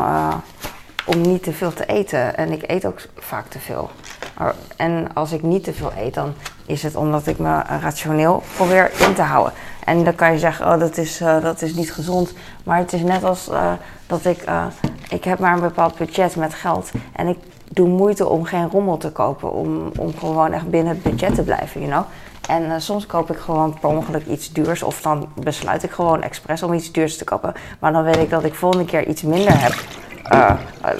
om 1.05 1.21
niet 1.21 1.43
te 1.43 1.53
veel 1.53 1.73
te 1.73 1.87
eten. 1.87 2.37
En 2.37 2.53
ik 2.53 2.71
eet 2.71 2.87
ook 2.87 3.01
vaak 3.19 3.47
te 3.47 3.59
veel. 3.59 3.91
En 4.77 5.09
als 5.15 5.33
ik 5.33 5.43
niet 5.43 5.65
te 5.65 5.73
veel 5.73 5.93
eet, 5.99 6.15
dan 6.15 6.35
is 6.67 6.83
het 6.83 6.97
omdat 6.97 7.27
ik 7.27 7.39
me 7.39 7.63
rationeel 7.81 8.43
probeer 8.57 8.91
in 9.09 9.15
te 9.15 9.23
houden. 9.23 9.53
En 9.85 10.05
dan 10.05 10.15
kan 10.15 10.33
je 10.33 10.39
zeggen, 10.39 10.67
oh, 10.67 10.79
dat 10.79 10.97
is, 10.97 11.21
uh, 11.21 11.43
dat 11.43 11.63
is 11.63 11.75
niet 11.75 11.93
gezond. 11.93 12.33
Maar 12.65 12.79
het 12.79 12.93
is 12.93 13.03
net 13.03 13.25
als 13.25 13.49
uh, 13.49 13.73
dat 14.07 14.25
ik, 14.25 14.45
ik 15.09 15.25
heb 15.25 15.39
maar 15.39 15.55
een 15.55 15.61
bepaald 15.61 15.97
budget 15.97 16.37
met 16.37 16.55
geld. 16.55 16.91
En 17.13 17.27
ik 17.27 17.39
doe 17.69 17.89
moeite 17.89 18.29
om 18.29 18.45
geen 18.45 18.71
rommel 18.71 18.97
te 18.97 19.11
kopen. 19.13 19.53
Om, 19.53 19.91
om 19.99 20.15
gewoon 20.19 20.53
echt 20.53 20.71
binnen 20.71 20.95
het 20.95 21.03
budget 21.03 21.35
te 21.35 21.43
blijven, 21.43 21.81
you 21.81 21.93
know. 21.93 22.05
En 22.49 22.81
soms 22.83 23.07
koop 23.07 23.31
ik 23.31 23.39
gewoon 23.39 23.79
per 23.81 23.89
ongeluk 23.89 24.27
iets 24.27 24.53
duurs. 24.53 24.83
Of 24.83 25.01
dan 25.01 25.29
besluit 25.35 25.83
ik 25.83 25.91
gewoon 25.91 26.23
expres 26.23 26.63
om 26.63 26.73
iets 26.73 26.93
duurs 26.93 27.17
te 27.17 27.25
kopen. 27.25 27.53
Maar 27.79 27.93
dan 27.93 28.03
weet 28.03 28.17
ik 28.17 28.31
dat 28.31 28.45
ik 28.45 28.55
volgende 28.55 28.85
keer 28.85 29.07
iets 29.07 29.23
minder 29.23 29.61
heb. 29.63 29.75
Uh, 30.33 30.51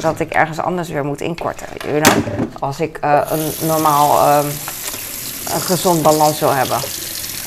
dat 0.01 0.21
ik 0.21 0.33
ergens 0.33 0.61
anders 0.61 0.89
weer 0.89 1.05
moet 1.05 1.21
inkorten. 1.21 1.67
Als 2.59 2.81
ik 2.81 2.99
uh, 3.05 3.21
een 3.31 3.53
normaal 3.67 4.39
um, 4.39 4.51
een 5.55 5.61
gezond 5.61 6.03
balans 6.03 6.41
wil 6.41 6.53
hebben. 6.53 6.79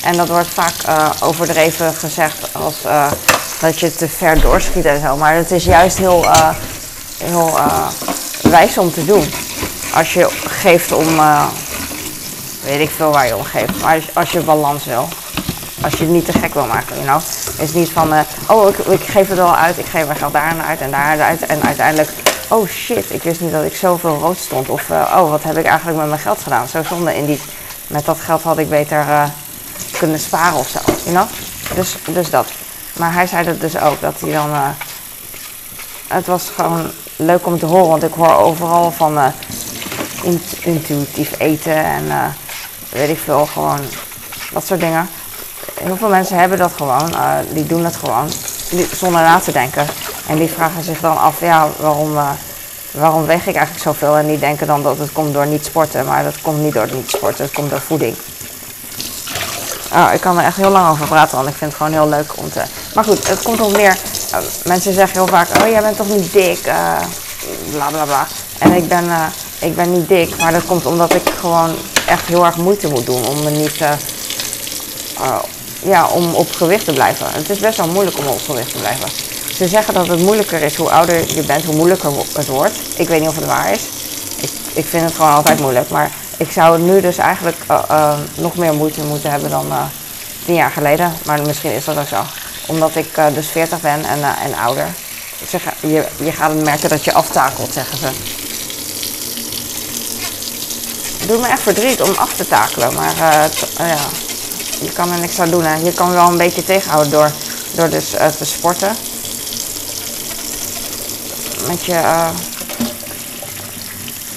En 0.02 0.16
dat 0.16 0.28
wordt 0.28 0.48
vaak 0.48 0.74
overdreven 1.22 1.94
gezegd 1.94 2.54
als 2.54 2.82
dat 3.60 3.80
je 3.80 3.94
te 3.94 4.08
ver 4.08 4.40
doorschiet 4.40 4.84
en 4.84 5.00
zo. 5.00 5.16
Maar 5.16 5.34
het 5.34 5.50
is 5.50 5.64
juist 5.64 5.98
heel, 5.98 6.24
heel 7.24 7.58
wijs 8.42 8.78
om 8.78 8.92
te 8.92 9.04
doen. 9.04 9.24
Als 9.94 10.14
je 10.14 10.28
geeft 10.46 10.92
om 10.92 11.06
weet 12.64 12.80
ik 12.80 12.90
veel 12.90 13.12
waar 13.12 13.26
je 13.26 13.36
om 13.36 13.44
geeft. 13.44 13.82
Maar 13.82 14.00
als, 14.12 14.30
je 14.30 14.40
balans 14.40 14.84
wil, 14.84 15.08
als 15.82 15.92
je 15.92 16.04
het 16.04 16.12
niet 16.12 16.24
te 16.24 16.32
gek 16.32 16.54
wil 16.54 16.66
maken, 16.66 16.94
you 16.94 17.06
know. 17.06 17.20
Is 17.58 17.72
niet 17.72 17.90
van, 17.90 18.12
uh, 18.12 18.20
oh, 18.46 18.68
ik, 18.68 18.78
ik, 18.78 19.02
geef 19.02 19.28
het 19.28 19.36
wel 19.36 19.56
uit, 19.56 19.78
ik 19.78 19.86
geef 19.86 20.06
mijn 20.06 20.18
geld 20.18 20.32
daar 20.32 20.54
uit 20.66 20.80
en 20.80 20.90
daar 20.90 21.20
uit. 21.20 21.46
En 21.46 21.62
uiteindelijk, 21.62 22.10
oh 22.48 22.68
shit, 22.68 23.12
ik 23.12 23.22
wist 23.22 23.40
niet 23.40 23.52
dat 23.52 23.64
ik 23.64 23.76
zoveel 23.76 24.18
rood 24.18 24.36
stond. 24.36 24.68
Of, 24.68 24.88
uh, 24.88 25.16
oh, 25.16 25.30
wat 25.30 25.42
heb 25.42 25.56
ik 25.56 25.64
eigenlijk 25.64 25.98
met 25.98 26.08
mijn 26.08 26.20
geld 26.20 26.42
gedaan? 26.42 26.68
Zo 26.68 26.82
zonde 26.82 27.16
in 27.16 27.26
die, 27.26 27.40
met 27.86 28.04
dat 28.04 28.18
geld 28.20 28.42
had 28.42 28.58
ik 28.58 28.68
beter 28.68 29.06
uh, 29.08 29.24
kunnen 29.98 30.18
sparen 30.18 30.58
of 30.58 30.68
zo, 30.68 30.78
you 30.84 31.14
know. 31.14 31.28
Dus, 31.74 31.96
dus 32.04 32.30
dat. 32.30 32.46
Maar 32.92 33.12
hij 33.12 33.26
zei 33.26 33.44
dat 33.44 33.60
dus 33.60 33.78
ook, 33.78 34.00
dat 34.00 34.20
hij 34.20 34.32
dan, 34.32 34.50
het 36.08 36.26
was 36.26 36.50
gewoon 36.54 36.90
leuk 37.16 37.46
om 37.46 37.58
te 37.58 37.66
horen, 37.66 37.88
want 37.88 38.02
ik 38.02 38.12
hoor 38.12 38.34
overal 38.36 38.90
van 38.90 39.18
intuïtief 40.62 41.38
eten 41.38 41.84
en 41.84 42.34
weet 42.88 43.08
ik 43.08 43.18
veel, 43.18 43.46
gewoon 43.46 43.80
dat 44.52 44.66
soort 44.66 44.80
dingen. 44.80 45.08
Heel 45.82 45.96
veel 45.96 46.08
mensen 46.08 46.38
hebben 46.38 46.58
dat 46.58 46.72
gewoon, 46.76 47.10
uh, 47.12 47.32
die 47.52 47.66
doen 47.66 47.84
het 47.84 47.96
gewoon 47.96 48.30
zonder 48.92 49.20
na 49.20 49.38
te 49.38 49.52
denken. 49.52 49.86
En 50.26 50.36
die 50.36 50.48
vragen 50.48 50.82
zich 50.82 51.00
dan 51.00 51.18
af, 51.18 51.40
ja, 51.40 51.68
waarom, 51.78 52.14
uh, 52.14 52.30
waarom 52.90 53.26
weeg 53.26 53.46
ik 53.46 53.54
eigenlijk 53.54 53.84
zoveel? 53.84 54.16
En 54.16 54.26
die 54.26 54.38
denken 54.38 54.66
dan 54.66 54.82
dat 54.82 54.98
het 54.98 55.12
komt 55.12 55.32
door 55.32 55.46
niet 55.46 55.64
sporten, 55.64 56.04
maar 56.04 56.24
dat 56.24 56.40
komt 56.40 56.62
niet 56.62 56.72
door 56.72 56.88
niet 56.92 57.10
sporten, 57.10 57.44
het 57.44 57.54
komt 57.54 57.70
door 57.70 57.80
voeding. 57.80 58.16
Oh, 59.92 60.10
ik 60.12 60.20
kan 60.20 60.38
er 60.38 60.44
echt 60.44 60.56
heel 60.56 60.70
lang 60.70 60.90
over 60.90 61.06
praten, 61.06 61.36
want 61.36 61.48
ik 61.48 61.54
vind 61.54 61.72
het 61.72 61.82
gewoon 61.82 61.92
heel 61.92 62.08
leuk 62.08 62.32
om 62.36 62.50
te... 62.50 62.62
Maar 62.94 63.04
goed, 63.04 63.28
het 63.28 63.42
komt 63.42 63.60
op 63.60 63.76
neer. 63.76 63.96
Uh, 64.32 64.38
mensen 64.64 64.92
zeggen 64.92 65.12
heel 65.12 65.26
vaak, 65.26 65.48
oh 65.62 65.68
jij 65.68 65.80
bent 65.80 65.96
toch 65.96 66.08
niet 66.08 66.32
dik, 66.32 66.62
bla 67.70 67.86
bla 67.88 68.04
bla. 68.04 68.26
En 68.58 68.72
ik 68.72 68.88
ben, 68.88 69.04
ik 69.58 69.76
ben 69.76 69.92
niet 69.92 70.08
dik, 70.08 70.36
maar 70.36 70.52
dat 70.52 70.66
komt 70.66 70.86
omdat 70.86 71.14
ik 71.14 71.30
gewoon 71.40 71.74
echt 72.06 72.26
heel 72.26 72.46
erg 72.46 72.56
moeite 72.56 72.88
moet 72.88 73.06
doen 73.06 73.26
om 73.26 73.42
me 73.42 73.50
niet 73.50 73.80
uh, 73.80 73.90
uh, 75.20 75.38
ja, 75.82 76.06
om 76.06 76.34
op 76.34 76.52
gewicht 76.52 76.84
te 76.84 76.92
blijven. 76.92 77.26
Het 77.30 77.50
is 77.50 77.58
best 77.58 77.76
wel 77.76 77.88
moeilijk 77.88 78.18
om 78.18 78.26
op 78.26 78.40
gewicht 78.44 78.72
te 78.72 78.78
blijven. 78.78 79.08
Ze 79.54 79.68
zeggen 79.68 79.94
dat 79.94 80.06
het 80.06 80.20
moeilijker 80.20 80.62
is 80.62 80.76
hoe 80.76 80.90
ouder 80.90 81.34
je 81.34 81.42
bent, 81.42 81.64
hoe 81.64 81.74
moeilijker 81.74 82.10
het 82.32 82.46
wordt. 82.46 82.80
Ik 82.94 83.08
weet 83.08 83.20
niet 83.20 83.28
of 83.28 83.36
het 83.36 83.46
waar 83.46 83.72
is. 83.72 83.82
Ik, 84.36 84.50
ik 84.72 84.86
vind 84.86 85.02
het 85.04 85.14
gewoon 85.14 85.34
altijd 85.34 85.60
moeilijk. 85.60 85.90
Maar 85.90 86.10
ik 86.36 86.52
zou 86.52 86.80
nu 86.80 87.00
dus 87.00 87.16
eigenlijk 87.16 87.56
uh, 87.70 88.18
nog 88.34 88.56
meer 88.56 88.74
moeite 88.74 89.02
moeten 89.02 89.30
hebben 89.30 89.50
dan 89.50 89.66
tien 90.44 90.54
jaar 90.54 90.70
geleden. 90.70 91.12
Maar 91.24 91.42
misschien 91.42 91.72
is 91.72 91.84
dat 91.84 91.98
ook 91.98 92.08
zo. 92.08 92.22
Omdat 92.66 92.96
ik 92.96 93.20
dus 93.34 93.48
40 93.48 93.80
ben 93.80 94.04
en, 94.04 94.18
en 94.42 94.54
ouder. 94.54 94.86
Zeg, 95.48 95.62
je, 95.80 96.06
je 96.16 96.32
gaat 96.32 96.54
merken 96.54 96.88
dat 96.88 97.04
je 97.04 97.12
aftakelt, 97.12 97.72
zeggen 97.72 97.98
ze. 97.98 98.08
doet 101.30 101.40
me 101.40 101.48
echt 101.48 101.62
verdriet 101.62 102.02
om 102.02 102.14
af 102.14 102.34
te 102.34 102.46
takelen. 102.48 102.94
Maar 102.94 103.14
ja, 103.76 103.96
je 104.80 104.92
kan 104.92 105.12
er 105.12 105.18
niks 105.18 105.40
aan 105.40 105.50
doen. 105.50 105.64
Hè. 105.64 105.74
Je 105.74 105.92
kan 105.92 106.10
wel 106.10 106.28
een 106.28 106.36
beetje 106.36 106.64
tegenhouden 106.64 107.12
door, 107.12 107.30
door 107.74 107.88
dus 107.88 108.14
uh, 108.14 108.26
te 108.26 108.44
sporten. 108.44 108.96
Met 111.66 111.84
je, 111.84 111.92
uh, 111.92 112.28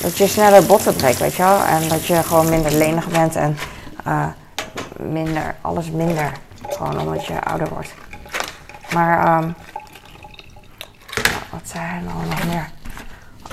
dat 0.01 0.17
je 0.17 0.27
sneller 0.27 0.65
botten 0.65 0.95
breekt, 0.95 1.19
weet 1.19 1.35
je 1.35 1.43
wel. 1.43 1.63
En 1.63 1.87
dat 1.87 2.05
je 2.05 2.23
gewoon 2.23 2.49
minder 2.49 2.71
lenig 2.71 3.07
bent 3.07 3.35
en 3.35 3.57
minder, 4.97 5.55
alles 5.61 5.89
minder. 5.89 6.31
Gewoon 6.69 6.99
omdat 6.99 7.25
je 7.25 7.43
ouder 7.43 7.69
wordt. 7.69 7.93
Maar, 8.93 9.43
um, 9.43 9.55
wat 11.49 11.61
zei 11.63 11.83
hij 11.85 11.99
nou 11.99 12.25
nog 12.29 12.45
meer? 12.45 12.69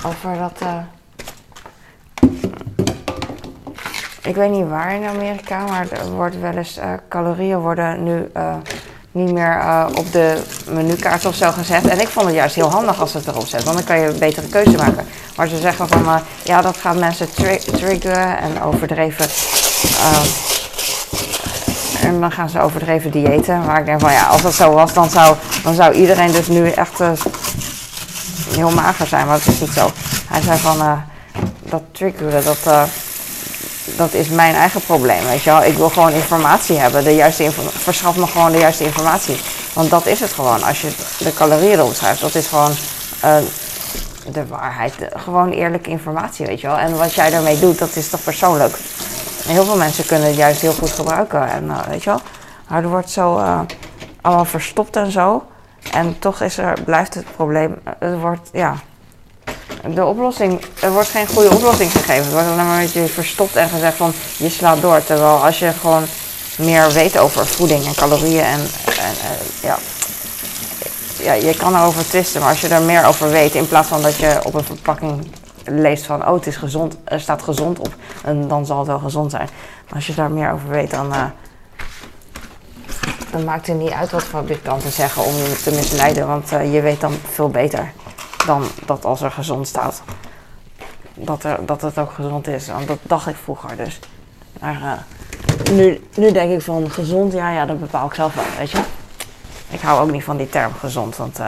Over 0.05 0.37
dat. 0.37 0.61
Uh, 0.63 0.77
ik 4.23 4.35
weet 4.35 4.51
niet 4.51 4.67
waar 4.67 4.93
in 4.93 5.05
Amerika, 5.05 5.65
maar 5.65 5.87
er 5.91 6.11
wordt 6.11 6.39
wel 6.39 6.53
eens 6.53 6.77
uh, 6.77 6.83
calorieën 7.09 7.57
worden 7.57 8.03
nu 8.03 8.31
uh, 8.37 8.53
niet 9.11 9.31
meer 9.31 9.57
uh, 9.57 9.85
op 9.95 10.11
de 10.11 10.41
menukaart 10.69 11.25
of 11.25 11.35
zo 11.35 11.51
gezet. 11.51 11.87
En 11.87 11.99
ik 11.99 12.07
vond 12.07 12.25
het 12.25 12.35
juist 12.35 12.55
heel 12.55 12.71
handig 12.71 12.99
als 12.99 13.13
het 13.13 13.27
erop 13.27 13.47
zetten, 13.47 13.73
want 13.73 13.77
dan 13.77 13.87
kan 13.87 13.99
je 13.99 14.13
een 14.13 14.19
betere 14.19 14.47
keuze 14.47 14.77
maken. 14.77 15.05
Maar 15.35 15.47
ze 15.47 15.57
zeggen 15.57 15.87
van 15.87 16.19
ja, 16.43 16.61
dat 16.61 16.77
gaat 16.77 16.95
mensen 16.95 17.33
tri 17.33 17.57
triggeren 17.57 18.37
en 18.37 18.61
overdreven. 18.63 19.25
en 22.01 22.19
dan 22.19 22.31
gaan 22.31 22.49
ze 22.49 22.61
overdreven 22.61 23.11
diëten. 23.11 23.65
Maar 23.65 23.79
ik 23.79 23.85
denk 23.85 23.99
van 23.99 24.11
ja, 24.11 24.25
als 24.25 24.41
dat 24.41 24.53
zo 24.53 24.71
was, 24.71 24.93
dan 24.93 25.09
zou, 25.09 25.35
dan 25.63 25.73
zou 25.73 25.93
iedereen 25.93 26.31
dus 26.31 26.47
nu 26.47 26.69
echt 26.69 26.99
heel 28.49 28.71
mager 28.71 29.07
zijn, 29.07 29.27
maar 29.27 29.37
dat 29.37 29.53
is 29.53 29.59
niet 29.59 29.69
zo. 29.69 29.91
Hij 30.27 30.41
zei 30.41 30.57
van, 30.57 31.03
dat 31.61 31.83
triggeren, 31.91 32.43
dat, 32.43 32.89
dat 33.95 34.13
is 34.13 34.29
mijn 34.29 34.55
eigen 34.55 34.81
probleem, 34.81 35.23
weet 35.25 35.43
je 35.43 35.49
wel. 35.49 35.63
Ik 35.63 35.77
wil 35.77 35.89
gewoon 35.89 36.11
informatie 36.11 36.77
hebben, 36.77 37.03
de 37.03 37.15
juiste 37.15 37.43
info 37.43 37.61
verschaf 37.73 38.15
me 38.15 38.27
gewoon 38.27 38.51
de 38.51 38.57
juiste 38.57 38.83
informatie. 38.83 39.39
Want 39.73 39.89
dat 39.89 40.05
is 40.05 40.19
het 40.19 40.33
gewoon, 40.33 40.63
als 40.63 40.81
je 40.81 40.91
de 41.19 41.33
calorieën 41.33 41.79
erop 41.79 41.95
dat 42.19 42.35
is 42.35 42.47
gewoon 42.47 42.71
uh, 43.25 43.35
de 44.31 44.47
waarheid. 44.47 44.93
Gewoon 45.13 45.49
eerlijke 45.49 45.89
informatie, 45.89 46.45
weet 46.45 46.61
je 46.61 46.67
wel. 46.67 46.77
En 46.77 46.97
wat 46.97 47.13
jij 47.13 47.29
daarmee 47.29 47.59
doet, 47.59 47.79
dat 47.79 47.95
is 47.95 48.09
toch 48.09 48.23
persoonlijk. 48.23 48.77
Heel 49.45 49.65
veel 49.65 49.77
mensen 49.77 50.05
kunnen 50.05 50.27
het 50.27 50.37
juist 50.37 50.61
heel 50.61 50.73
goed 50.73 50.91
gebruiken. 50.91 51.49
En 51.49 51.71
weet 51.89 52.03
je 52.03 52.09
wel, 52.09 52.21
maar 52.67 52.83
er 52.83 52.89
wordt 52.89 53.09
zo 53.09 53.41
allemaal 54.21 54.45
verstopt 54.45 54.95
en 54.95 55.11
zo. 55.11 55.43
En 55.91 56.19
toch 56.19 56.41
is 56.41 56.57
er, 56.57 56.77
blijft 56.85 57.13
het 57.13 57.25
probleem, 57.35 57.79
het 57.99 58.19
wordt, 58.19 58.49
ja, 58.53 58.75
de 59.87 60.05
oplossing, 60.05 60.61
er 60.79 60.91
wordt 60.91 61.09
geen 61.09 61.27
goede 61.27 61.49
oplossing 61.55 61.91
gegeven. 61.91 62.23
Het 62.23 62.31
wordt 62.31 62.47
alleen 62.47 62.65
maar 62.65 62.79
een 62.79 62.85
beetje 62.85 63.07
verstopt 63.07 63.55
en 63.55 63.69
gezegd 63.69 63.97
van 63.97 64.13
je 64.37 64.49
slaat 64.49 64.81
door. 64.81 65.03
Terwijl 65.03 65.45
als 65.45 65.59
je 65.59 65.71
gewoon 65.71 66.03
meer 66.57 66.91
weet 66.91 67.17
over 67.17 67.45
voeding 67.45 67.85
en 67.85 67.95
calorieën 67.95 68.43
en, 68.43 68.59
en 68.85 69.13
ja, 69.61 69.77
ja, 71.23 71.33
je 71.33 71.55
kan 71.55 71.75
erover 71.75 72.07
twisten, 72.07 72.41
maar 72.41 72.49
als 72.49 72.61
je 72.61 72.67
er 72.67 72.81
meer 72.81 73.05
over 73.05 73.29
weet, 73.29 73.55
in 73.55 73.67
plaats 73.67 73.87
van 73.87 74.01
dat 74.01 74.15
je 74.15 74.39
op 74.43 74.53
een 74.53 74.63
verpakking 74.63 75.27
leest 75.65 76.05
van 76.05 76.27
oh 76.27 76.33
het 76.33 76.47
is 76.47 76.55
gezond, 76.55 76.97
er 77.03 77.19
staat 77.19 77.41
gezond 77.41 77.79
op, 77.79 77.95
en 78.23 78.47
dan 78.47 78.65
zal 78.65 78.77
het 78.77 78.87
wel 78.87 78.99
gezond 78.99 79.31
zijn. 79.31 79.49
Maar 79.85 79.95
als 79.95 80.07
je 80.07 80.13
daar 80.13 80.31
meer 80.31 80.51
over 80.51 80.69
weet, 80.69 80.91
dan, 80.91 81.13
uh, 81.13 81.23
dan 83.31 83.43
maakt 83.43 83.67
het 83.67 83.77
niet 83.77 83.91
uit 83.91 84.11
wat 84.11 84.23
fabrikanten 84.23 84.91
zeggen 84.91 85.23
om 85.23 85.35
je 85.35 85.61
te 85.63 85.71
misleiden, 85.71 86.27
want 86.27 86.51
uh, 86.51 86.73
je 86.73 86.81
weet 86.81 87.01
dan 87.01 87.13
veel 87.31 87.49
beter 87.49 87.91
dan 88.45 88.63
dat 88.85 89.05
als 89.05 89.21
er 89.21 89.31
gezond 89.31 89.67
staat, 89.67 90.01
dat, 91.13 91.43
er, 91.43 91.65
dat 91.65 91.81
het 91.81 91.97
ook 91.97 92.11
gezond 92.11 92.47
is. 92.47 92.67
Want 92.67 92.87
dat 92.87 92.97
dacht 93.01 93.27
ik 93.27 93.35
vroeger 93.35 93.77
dus. 93.77 93.99
Maar 94.59 94.81
uh, 94.81 95.75
nu, 95.75 96.07
nu 96.15 96.31
denk 96.31 96.51
ik 96.51 96.61
van 96.61 96.91
gezond, 96.91 97.33
ja, 97.33 97.49
ja, 97.49 97.65
dat 97.65 97.79
bepaal 97.79 98.07
ik 98.07 98.13
zelf 98.13 98.33
wel, 98.33 98.43
weet 98.57 98.71
je. 98.71 98.81
Ik 99.69 99.81
hou 99.81 100.01
ook 100.01 100.11
niet 100.11 100.23
van 100.23 100.37
die 100.37 100.49
term 100.49 100.73
gezond, 100.73 101.15
want 101.15 101.39
uh, 101.39 101.47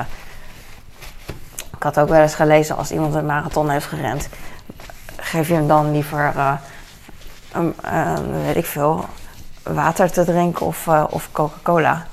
ik 1.78 1.84
had 1.84 2.00
ook 2.00 2.10
wel 2.10 2.22
eens 2.22 2.36
gelezen 2.36 2.78
als 2.78 2.92
iemand 2.92 3.14
een 3.14 3.26
marathon 3.26 3.70
heeft 3.70 3.86
gerend, 3.86 4.30
geef 5.16 5.48
je 5.48 5.54
hem 5.54 5.68
dan 5.68 5.92
liever, 5.92 6.34
uh, 6.36 6.54
weet 8.44 8.56
ik 8.56 8.66
veel, 8.66 9.06
water 9.64 10.12
te 10.12 10.24
drinken 10.24 10.66
of, 10.66 10.88
of 10.88 11.30
Coca-Cola. 11.32 12.08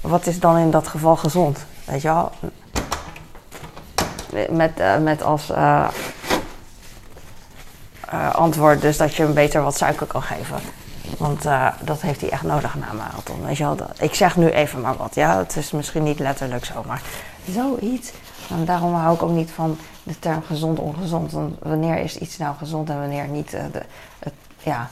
Wat 0.00 0.26
is 0.26 0.40
dan 0.40 0.56
in 0.56 0.70
dat 0.70 0.88
geval 0.88 1.16
gezond? 1.16 1.66
Weet 1.84 2.02
je 2.02 2.08
wel? 2.08 2.32
Met, 4.50 4.80
uh, 4.80 4.98
met 4.98 5.22
als 5.22 5.50
uh, 5.50 5.88
antwoord 8.32 8.80
dus 8.80 8.96
dat 8.96 9.14
je 9.14 9.22
hem 9.22 9.34
beter 9.34 9.62
wat 9.62 9.76
suiker 9.76 10.06
kan 10.06 10.22
geven. 10.22 10.58
Want 11.18 11.42
dat 11.80 12.00
heeft 12.00 12.20
hij 12.20 12.30
echt 12.30 12.42
nodig 12.42 12.74
na 12.74 12.92
marathon. 12.92 13.44
Weet 13.44 13.56
je 13.56 13.64
wel? 13.64 13.76
Ik 13.98 14.14
zeg 14.14 14.36
nu 14.36 14.50
even 14.50 14.80
maar 14.80 14.96
wat. 14.96 15.14
Ja, 15.14 15.38
het 15.38 15.56
is 15.56 15.70
misschien 15.70 16.02
niet 16.02 16.18
letterlijk 16.18 16.64
zo, 16.64 16.84
maar 16.86 17.02
zoiets. 17.50 18.12
Daarom 18.64 18.94
hou 18.94 19.14
ik 19.14 19.22
ook 19.22 19.30
niet 19.30 19.50
van 19.50 19.78
de 20.02 20.18
term 20.18 20.42
gezond-ongezond. 20.46 21.32
Want 21.32 21.56
wanneer 21.62 21.98
is 21.98 22.18
iets 22.18 22.38
nou 22.38 22.56
gezond 22.56 22.90
en 22.90 22.98
wanneer 22.98 23.26
niet? 23.28 23.50
de, 23.50 23.82
ja, 24.62 24.88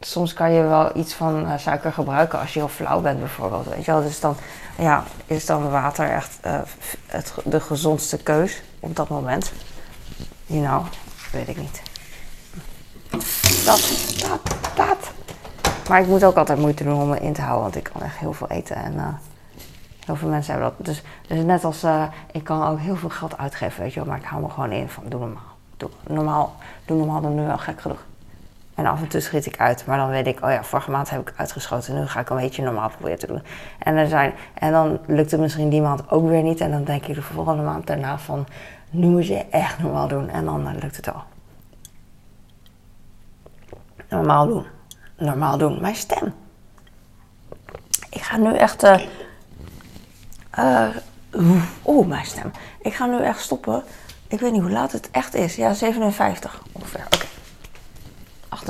soms 0.00 0.32
kan 0.32 0.52
je 0.52 0.62
wel 0.62 0.96
iets 0.96 1.14
van 1.14 1.44
uh, 1.44 1.58
suiker 1.58 1.92
gebruiken 1.92 2.40
als 2.40 2.52
je 2.52 2.58
heel 2.58 2.68
flauw 2.68 3.00
bent 3.00 3.18
bijvoorbeeld. 3.18 3.66
Weet 3.66 3.84
je 3.84 3.90
wel? 3.90 4.02
Dus 4.02 4.20
dan 4.20 4.36
ja, 4.78 5.04
is 5.26 5.46
dan 5.46 5.70
water 5.70 6.10
echt 6.10 6.38
uh, 6.46 6.60
het, 7.06 7.34
de 7.44 7.60
gezondste 7.60 8.16
keus 8.16 8.62
op 8.80 8.96
dat 8.96 9.08
moment. 9.08 9.52
You 10.46 10.64
know, 10.64 10.86
weet 11.32 11.48
ik 11.48 11.56
niet. 11.56 11.82
Dat, 13.64 13.90
dat, 14.28 14.40
dat. 14.76 15.10
Maar 15.88 16.00
ik 16.00 16.06
moet 16.06 16.24
ook 16.24 16.36
altijd 16.36 16.58
moeite 16.58 16.84
doen 16.84 17.02
om 17.02 17.08
me 17.08 17.20
in 17.20 17.32
te 17.32 17.40
houden, 17.40 17.62
want 17.62 17.76
ik 17.76 17.90
kan 17.92 18.02
echt 18.02 18.16
heel 18.16 18.32
veel 18.32 18.48
eten. 18.48 18.76
En 18.76 18.92
uh, 18.92 19.06
heel 20.04 20.16
veel 20.16 20.28
mensen 20.28 20.52
hebben 20.52 20.72
dat. 20.76 20.86
Dus, 20.86 21.02
dus 21.26 21.44
net 21.44 21.64
als 21.64 21.84
ik 22.32 22.44
kan 22.44 22.66
ook 22.66 22.78
heel 22.78 22.96
veel 22.96 23.08
geld 23.08 23.38
uitgeven, 23.38 23.82
weet 23.82 23.92
je 23.92 24.00
wel. 24.00 24.08
Maar 24.08 24.18
ik 24.18 24.24
hou 24.24 24.42
me 24.42 24.50
gewoon 24.50 24.72
in 24.72 24.88
van 24.88 25.04
doe 25.08 25.20
normaal. 25.20 25.42
Doe 25.76 25.90
normaal, 26.08 26.56
doe 26.84 26.96
normaal 26.96 27.20
dan 27.20 27.34
nu 27.34 27.46
wel 27.46 27.58
gek 27.58 27.80
genoeg. 27.80 28.08
En 28.80 28.86
af 28.86 29.00
en 29.00 29.08
toe 29.08 29.20
schiet 29.20 29.46
ik 29.46 29.56
uit. 29.56 29.86
Maar 29.86 29.98
dan 29.98 30.08
weet 30.08 30.26
ik, 30.26 30.44
oh 30.44 30.50
ja, 30.50 30.64
vorige 30.64 30.90
maand 30.90 31.10
heb 31.10 31.20
ik 31.20 31.34
uitgeschoten. 31.36 31.94
Nu 31.94 32.06
ga 32.06 32.20
ik 32.20 32.30
een 32.30 32.36
beetje 32.36 32.62
normaal 32.62 32.88
proberen 32.88 33.18
te 33.18 33.26
doen. 33.26 33.42
En, 33.78 33.96
er 33.96 34.08
zijn, 34.08 34.32
en 34.54 34.72
dan 34.72 34.98
lukt 35.06 35.30
het 35.30 35.40
misschien 35.40 35.68
die 35.68 35.80
maand 35.80 36.10
ook 36.10 36.28
weer 36.28 36.42
niet. 36.42 36.60
En 36.60 36.70
dan 36.70 36.84
denk 36.84 37.06
ik 37.06 37.14
de 37.14 37.22
volgende 37.22 37.62
maand 37.62 37.86
daarna 37.86 38.18
van, 38.18 38.46
nu 38.90 39.06
moet 39.06 39.26
je 39.26 39.44
echt 39.50 39.78
normaal 39.78 40.08
doen. 40.08 40.28
En 40.28 40.44
dan 40.44 40.68
uh, 40.68 40.72
lukt 40.80 40.96
het 40.96 41.06
wel. 41.06 41.22
Normaal 44.08 44.46
doen. 44.46 44.66
Normaal 45.16 45.58
doen. 45.58 45.80
Mijn 45.80 45.94
stem. 45.94 46.34
Ik 48.10 48.22
ga 48.22 48.36
nu 48.36 48.56
echt... 48.56 48.84
Uh, 50.58 50.88
Oeh, 51.86 52.06
mijn 52.06 52.26
stem. 52.26 52.50
Ik 52.80 52.94
ga 52.94 53.06
nu 53.06 53.22
echt 53.22 53.40
stoppen. 53.40 53.82
Ik 54.28 54.40
weet 54.40 54.52
niet 54.52 54.62
hoe 54.62 54.70
laat 54.70 54.92
het 54.92 55.10
echt 55.10 55.34
is. 55.34 55.56
Ja, 55.56 55.72
57 55.72 56.62
ongeveer. 56.72 57.19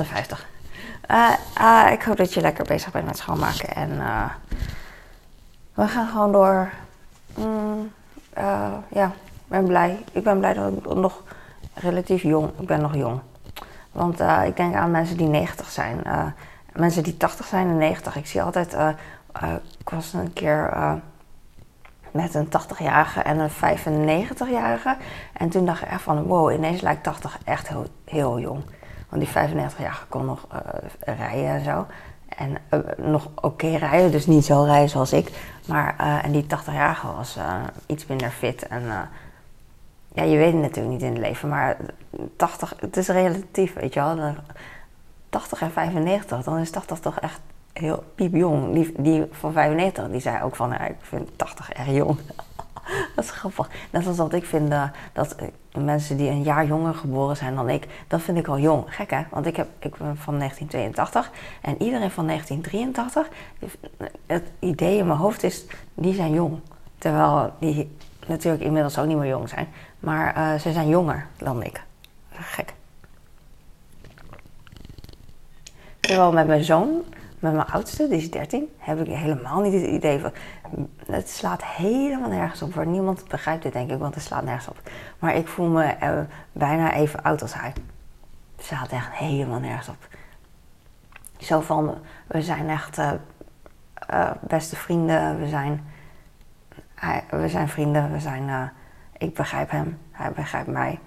58. 0.01 0.47
Uh, 1.11 1.29
uh, 1.61 1.91
ik 1.91 2.01
hoop 2.01 2.17
dat 2.17 2.33
je 2.33 2.41
lekker 2.41 2.65
bezig 2.65 2.91
bent 2.91 3.05
met 3.05 3.17
schoonmaken. 3.17 3.69
En 3.69 3.89
uh, 3.91 4.25
we 5.73 5.87
gaan 5.87 6.07
gewoon 6.07 6.31
door. 6.31 6.69
Mm, 7.35 7.91
ja, 8.89 9.05
ik 9.05 9.47
ben 9.47 9.65
blij. 9.65 10.03
Ik 10.11 10.23
ben 10.23 10.39
blij 10.39 10.53
dat 10.53 10.71
ik 10.71 10.93
nog 10.93 11.23
relatief 11.73 12.21
jong. 12.21 12.49
Ik 12.59 12.67
ben 12.67 12.81
nog 12.81 12.95
jong. 12.95 13.19
Want 13.91 14.19
ik 14.45 14.57
denk 14.57 14.75
aan 14.75 14.91
mensen 14.91 15.17
die 15.17 15.27
90 15.27 15.69
zijn. 15.69 16.01
mensen 16.73 17.03
die 17.03 17.17
80 17.17 17.45
zijn 17.45 17.67
en 17.67 17.77
90. 17.77 18.15
Ik 18.15 18.27
zie 18.27 18.41
altijd. 18.41 18.73
ik 19.77 19.89
was 19.89 20.13
een 20.13 20.33
keer 20.33 20.73
met 22.11 22.33
een 22.35 22.47
80-jarige 22.47 23.21
en 23.21 23.39
een 23.39 23.49
95-jarige. 23.49 24.97
En 25.33 25.49
toen 25.49 25.65
dacht 25.65 25.81
ik 25.81 25.87
echt 25.87 26.01
van, 26.01 26.23
wow, 26.23 26.51
ineens 26.51 26.81
lijkt 26.81 27.03
80 27.03 27.37
echt 27.43 27.67
heel, 27.67 27.85
heel 28.05 28.39
jong. 28.39 28.63
Want 29.11 29.23
die 29.23 29.31
95 29.31 29.79
jaar 29.79 30.05
kon 30.09 30.25
nog 30.25 30.47
uh, 30.53 31.17
rijden 31.17 31.49
en 31.49 31.63
zo. 31.63 31.85
En 32.27 32.57
uh, 32.73 33.05
nog 33.07 33.29
oké 33.35 33.67
rijden, 33.67 34.11
dus 34.11 34.25
niet 34.25 34.45
zo 34.45 34.63
rijden 34.63 34.89
zoals 34.89 35.13
ik. 35.13 35.31
Maar, 35.67 35.95
uh, 36.01 36.25
en 36.25 36.31
die 36.31 36.43
80-jarige 36.43 37.07
was 37.07 37.37
iets 37.85 38.05
minder 38.05 38.29
fit. 38.29 38.67
En 38.67 38.83
ja, 40.13 40.23
je 40.23 40.37
weet 40.37 40.53
het 40.53 40.61
natuurlijk 40.61 40.93
niet 40.93 41.01
in 41.01 41.11
het 41.11 41.21
leven, 41.21 41.49
maar 41.49 41.77
80, 42.35 42.73
het 42.79 42.97
is 42.97 43.07
relatief, 43.07 43.73
weet 43.73 43.93
je 43.93 43.99
wel. 43.99 44.35
80 45.29 45.61
en 45.61 45.71
95, 45.71 46.43
dan 46.43 46.57
is 46.57 46.71
80 46.71 46.99
toch 46.99 47.19
echt 47.19 47.39
heel 47.73 48.03
piepjong. 48.15 48.73
Die, 48.73 48.93
die 48.97 49.25
van 49.31 49.51
95, 49.51 50.09
die 50.09 50.19
zei 50.19 50.43
ook 50.43 50.55
van, 50.55 50.73
ik 50.73 50.95
vind 51.01 51.29
80 51.35 51.71
erg 51.71 51.91
jong. 51.91 52.17
dat 53.15 53.23
is 53.23 53.31
grappig. 53.31 53.69
Net 53.89 54.07
als 54.07 54.17
dat 54.17 54.33
ik 54.33 54.45
vind 54.45 54.71
uh, 54.71 54.83
dat 55.13 55.35
uh, 55.41 55.83
mensen 55.83 56.17
die 56.17 56.29
een 56.29 56.43
jaar 56.43 56.65
jonger 56.65 56.93
geboren 56.93 57.37
zijn 57.37 57.55
dan 57.55 57.69
ik, 57.69 57.87
dat 58.07 58.21
vind 58.21 58.37
ik 58.37 58.47
al 58.47 58.59
jong. 58.59 58.83
Gek 58.87 59.09
hè? 59.11 59.21
Want 59.29 59.45
ik, 59.45 59.55
heb, 59.55 59.67
ik 59.79 59.97
ben 59.97 60.17
van 60.17 60.37
1982 60.37 61.31
en 61.61 61.81
iedereen 61.81 62.11
van 62.11 62.27
1983, 62.27 63.29
het 64.25 64.43
idee 64.59 64.97
in 64.97 65.07
mijn 65.07 65.19
hoofd 65.19 65.43
is, 65.43 65.65
die 65.93 66.13
zijn 66.13 66.33
jong. 66.33 66.59
Terwijl 66.97 67.53
die 67.59 67.95
natuurlijk 68.27 68.63
inmiddels 68.63 68.97
ook 68.97 69.05
niet 69.07 69.17
meer 69.17 69.29
jong 69.29 69.49
zijn. 69.49 69.67
Maar 69.99 70.37
uh, 70.37 70.59
ze 70.59 70.71
zijn 70.71 70.87
jonger 70.87 71.27
dan 71.37 71.63
ik. 71.63 71.83
Gek. 72.31 72.73
Terwijl 75.99 76.31
met 76.31 76.47
mijn 76.47 76.63
zoon, 76.63 77.03
met 77.41 77.53
mijn 77.53 77.67
oudste, 77.67 78.07
die 78.07 78.17
is 78.17 78.31
13, 78.31 78.69
heb 78.77 78.99
ik 78.99 79.07
helemaal 79.07 79.61
niet 79.61 79.73
het 79.73 79.91
idee 79.91 80.19
van. 80.19 80.31
Het 81.05 81.29
slaat 81.29 81.63
helemaal 81.63 82.29
nergens 82.29 82.61
op. 82.61 82.73
Voor 82.73 82.85
niemand 82.85 83.27
begrijpt 83.27 83.63
dit, 83.63 83.73
denk 83.73 83.91
ik, 83.91 83.99
want 83.99 84.15
het 84.15 84.23
slaat 84.23 84.43
nergens 84.43 84.67
op. 84.67 84.89
Maar 85.19 85.35
ik 85.35 85.47
voel 85.47 85.67
me 85.67 85.83
eh, 85.83 86.19
bijna 86.51 86.93
even 86.93 87.23
oud 87.23 87.41
als 87.41 87.53
hij. 87.53 87.73
Het 88.55 88.65
slaat 88.65 88.91
echt 88.91 89.11
helemaal 89.11 89.59
nergens 89.59 89.89
op. 89.89 90.07
Zo 91.37 91.61
van, 91.61 91.97
we 92.27 92.41
zijn 92.41 92.69
echt 92.69 92.97
uh, 92.97 93.11
uh, 94.13 94.31
beste 94.39 94.75
vrienden, 94.75 95.39
we 95.39 95.47
zijn, 95.47 95.85
we 97.29 97.49
zijn 97.49 97.67
vrienden, 97.69 98.11
we 98.11 98.19
zijn, 98.19 98.71
ik 99.17 99.33
begrijp 99.33 99.71
hem, 99.71 99.97
hij 100.11 100.31
begrijpt 100.31 100.67
mij. 100.67 100.99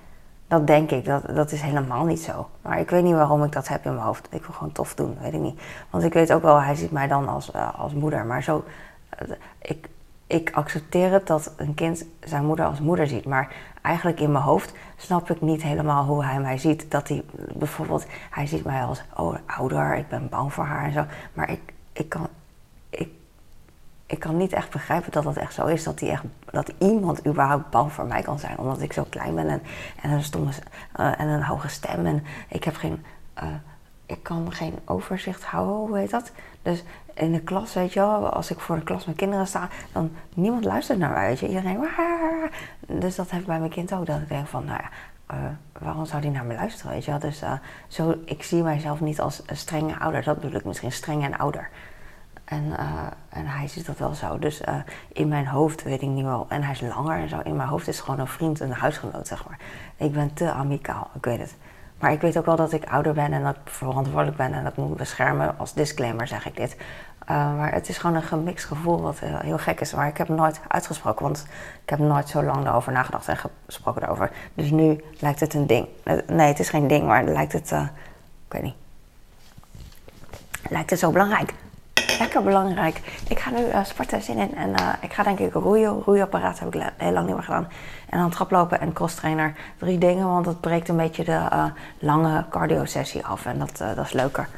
Dat 0.48 0.66
denk 0.66 0.90
ik, 0.90 1.04
dat, 1.04 1.26
dat 1.34 1.52
is 1.52 1.60
helemaal 1.60 2.04
niet 2.04 2.20
zo. 2.20 2.48
Maar 2.62 2.80
ik 2.80 2.90
weet 2.90 3.02
niet 3.02 3.14
waarom 3.14 3.44
ik 3.44 3.52
dat 3.52 3.68
heb 3.68 3.84
in 3.84 3.94
mijn 3.94 4.06
hoofd. 4.06 4.26
Ik 4.30 4.44
wil 4.44 4.54
gewoon 4.54 4.72
tof 4.72 4.94
doen, 4.94 5.16
weet 5.20 5.32
ik 5.32 5.40
niet. 5.40 5.60
Want 5.90 6.04
ik 6.04 6.12
weet 6.12 6.32
ook 6.32 6.42
wel, 6.42 6.62
hij 6.62 6.74
ziet 6.74 6.90
mij 6.90 7.08
dan 7.08 7.28
als, 7.28 7.50
uh, 7.54 7.80
als 7.80 7.92
moeder. 7.92 8.26
Maar 8.26 8.42
zo, 8.42 8.64
uh, 9.22 9.34
ik, 9.58 9.88
ik 10.26 10.50
accepteer 10.54 11.10
het 11.10 11.26
dat 11.26 11.52
een 11.56 11.74
kind 11.74 12.04
zijn 12.20 12.44
moeder 12.44 12.66
als 12.66 12.80
moeder 12.80 13.06
ziet. 13.06 13.24
Maar 13.24 13.54
eigenlijk 13.82 14.20
in 14.20 14.32
mijn 14.32 14.44
hoofd 14.44 14.72
snap 14.96 15.30
ik 15.30 15.40
niet 15.40 15.62
helemaal 15.62 16.04
hoe 16.04 16.24
hij 16.24 16.40
mij 16.40 16.58
ziet. 16.58 16.90
Dat 16.90 17.08
hij 17.08 17.24
bijvoorbeeld, 17.54 18.06
hij 18.30 18.46
ziet 18.46 18.64
mij 18.64 18.82
als 18.82 19.02
oh, 19.16 19.36
ouder, 19.46 19.96
ik 19.96 20.08
ben 20.08 20.28
bang 20.28 20.52
voor 20.52 20.64
haar 20.64 20.84
en 20.84 20.92
zo. 20.92 21.04
Maar 21.32 21.50
ik, 21.50 21.72
ik 21.92 22.08
kan, 22.08 22.28
ik 22.90 23.08
ik 24.14 24.20
kan 24.20 24.36
niet 24.36 24.52
echt 24.52 24.70
begrijpen 24.70 25.12
dat 25.12 25.24
dat 25.24 25.36
echt 25.36 25.54
zo 25.54 25.66
is. 25.66 25.84
Dat, 25.84 25.98
die 25.98 26.10
echt, 26.10 26.22
dat 26.50 26.72
iemand 26.78 27.26
überhaupt 27.26 27.70
bang 27.70 27.92
voor 27.92 28.06
mij 28.06 28.22
kan 28.22 28.38
zijn. 28.38 28.58
Omdat 28.58 28.80
ik 28.80 28.92
zo 28.92 29.06
klein 29.08 29.34
ben 29.34 29.48
en, 29.48 29.62
en 30.02 30.10
een 30.10 30.22
stomme 30.22 30.50
uh, 30.96 31.20
en 31.20 31.28
een 31.28 31.42
hoge 31.42 31.68
stem. 31.68 32.06
En 32.06 32.24
ik 32.48 32.64
heb 32.64 32.76
geen. 32.76 33.04
Uh, 33.42 33.48
ik 34.06 34.22
kan 34.22 34.52
geen 34.52 34.78
overzicht 34.84 35.44
houden, 35.44 35.74
hoe 35.74 35.98
heet 35.98 36.10
dat? 36.10 36.32
Dus 36.62 36.84
in 37.14 37.32
de 37.32 37.40
klas, 37.40 37.74
weet 37.74 37.92
je 37.92 38.00
wel, 38.00 38.28
als 38.28 38.50
ik 38.50 38.60
voor 38.60 38.76
de 38.76 38.82
klas 38.82 39.04
met 39.04 39.16
kinderen 39.16 39.46
sta, 39.46 39.68
dan 39.92 40.12
niemand 40.34 40.64
luistert 40.64 40.98
naar 40.98 41.10
mij, 41.10 41.28
weet 41.28 41.38
je. 41.38 41.48
Iedereen, 41.48 41.78
Waah! 41.78 42.50
dus 42.86 43.14
dat 43.14 43.30
heeft 43.30 43.46
bij 43.46 43.58
mijn 43.58 43.70
kind 43.70 43.94
ook, 43.94 44.06
dat 44.06 44.20
ik 44.20 44.28
denk 44.28 44.46
van, 44.46 44.64
nou 44.64 44.80
ja, 44.82 44.88
uh, 45.36 45.44
waarom 45.78 46.04
zou 46.04 46.22
die 46.22 46.30
naar 46.30 46.44
me 46.44 46.54
luisteren, 46.54 46.92
weet 46.92 47.04
je. 47.04 47.18
Dus 47.18 47.42
zo, 47.88 48.14
ik 48.24 48.42
zie 48.42 48.62
mijzelf 48.62 49.00
niet 49.00 49.20
als 49.20 49.42
een 49.46 49.56
strenge 49.56 49.98
ouder, 49.98 50.24
dat 50.24 50.40
bedoel 50.40 50.58
ik 50.58 50.64
misschien 50.64 50.92
streng 50.92 51.24
en 51.24 51.38
ouder. 51.38 51.70
En, 52.44 52.64
uh, 52.64 53.02
en 53.28 53.46
hij 53.46 53.68
ziet 53.68 53.86
dat 53.86 53.98
wel 53.98 54.14
zo. 54.14 54.38
Dus 54.38 54.60
uh, 54.60 54.74
in 55.12 55.28
mijn 55.28 55.46
hoofd 55.46 55.82
weet 55.82 56.02
ik 56.02 56.08
niet 56.08 56.24
wel. 56.24 56.46
En 56.48 56.62
hij 56.62 56.72
is 56.72 56.80
langer 56.80 57.18
en 57.18 57.28
zo. 57.28 57.40
In 57.44 57.56
mijn 57.56 57.68
hoofd 57.68 57.88
is 57.88 58.00
gewoon 58.00 58.20
een 58.20 58.26
vriend, 58.26 58.60
een 58.60 58.72
huisgenoot, 58.72 59.26
zeg 59.26 59.48
maar. 59.48 59.58
Ik 59.96 60.12
ben 60.12 60.34
te 60.34 60.50
amicaal, 60.52 61.10
ik 61.14 61.24
weet 61.24 61.38
het. 61.38 61.56
Maar 61.98 62.12
ik 62.12 62.20
weet 62.20 62.38
ook 62.38 62.46
wel 62.46 62.56
dat 62.56 62.72
ik 62.72 62.84
ouder 62.84 63.12
ben 63.12 63.32
en 63.32 63.42
dat 63.42 63.54
ik 63.54 63.70
verantwoordelijk 63.72 64.36
ben 64.36 64.52
en 64.52 64.64
dat 64.64 64.76
moet 64.76 64.96
beschermen. 64.96 65.58
Als 65.58 65.74
disclaimer 65.74 66.26
zeg 66.26 66.46
ik 66.46 66.56
dit. 66.56 66.76
Uh, 67.30 67.56
maar 67.56 67.72
het 67.72 67.88
is 67.88 67.98
gewoon 67.98 68.16
een 68.16 68.22
gemixt 68.22 68.64
gevoel 68.64 69.00
wat 69.00 69.18
heel, 69.20 69.58
gek 69.58 69.80
is. 69.80 69.94
Maar 69.94 70.08
ik 70.08 70.16
heb 70.16 70.28
nooit 70.28 70.60
uitgesproken, 70.68 71.22
want 71.22 71.46
ik 71.82 71.90
heb 71.90 71.98
nooit 71.98 72.28
zo 72.28 72.42
lang 72.42 72.66
erover 72.66 72.92
nagedacht 72.92 73.28
en 73.28 73.36
gesproken 73.66 74.02
erover. 74.02 74.30
Dus 74.54 74.70
nu 74.70 75.04
lijkt 75.20 75.40
het 75.40 75.54
een 75.54 75.66
ding. 75.66 75.88
Nee, 76.26 76.48
het 76.48 76.58
is 76.58 76.68
geen 76.68 76.88
ding, 76.88 77.06
maar 77.06 77.24
lijkt 77.24 77.52
het, 77.52 77.70
ik 77.70 78.52
weet 78.52 78.62
niet. 78.62 78.74
Lijkt 80.68 80.90
het 80.90 80.98
zo 80.98 81.10
belangrijk 81.10 81.54
lekker 82.18 82.42
belangrijk. 82.42 83.22
Ik 83.28 83.38
ga 83.38 83.50
nu 83.50 83.66
uh, 83.66 83.84
sporten, 83.84 84.22
zin 84.22 84.38
in. 84.38 84.56
En 84.56 84.68
uh, 84.68 84.88
ik 85.00 85.12
ga 85.12 85.22
denk 85.22 85.38
ik 85.38 85.52
roeien. 85.52 86.02
Roeiapparaat 86.04 86.58
heb 86.58 86.74
ik 86.74 86.82
heel 86.96 87.12
lang 87.12 87.26
niet 87.26 87.34
meer 87.34 87.44
gedaan. 87.44 87.68
En 88.08 88.18
dan 88.18 88.30
traplopen 88.30 88.80
en 88.80 88.92
crosstrainer. 88.92 89.54
Drie 89.78 89.98
dingen, 89.98 90.26
want 90.26 90.44
dat 90.44 90.60
breekt 90.60 90.88
een 90.88 90.96
beetje 90.96 91.24
de 91.24 91.48
uh, 91.52 91.64
lange 91.98 92.44
cardio-sessie 92.50 93.26
af. 93.26 93.46
En 93.46 93.58
dat, 93.58 93.76
dat 93.76 94.04
is 94.04 94.12
leuker. 94.12 94.48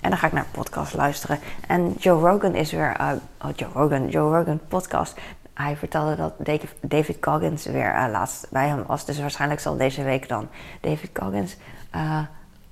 En 0.00 0.10
dan 0.10 0.18
ga 0.18 0.26
ik 0.26 0.32
naar 0.32 0.46
podcast 0.50 0.94
luisteren. 0.94 1.38
En 1.66 1.94
Joe 1.98 2.30
Rogan 2.30 2.54
is 2.54 2.72
weer... 2.72 2.96
oh, 3.44 3.50
Joe 3.54 3.68
Rogan. 3.72 4.08
Joe 4.08 4.36
Rogan 4.38 4.60
podcast. 4.68 5.18
Hij 5.54 5.76
vertelde 5.76 6.16
dat 6.16 6.32
David 6.80 7.18
Coggins 7.18 7.64
weer 7.64 8.08
laatst 8.10 8.46
bij 8.50 8.68
hem 8.68 8.84
was. 8.86 9.04
Dus 9.04 9.20
waarschijnlijk 9.20 9.60
zal 9.60 9.76
deze 9.76 10.02
week 10.02 10.28
dan 10.28 10.48
David 10.80 11.12
Coggins 11.12 11.56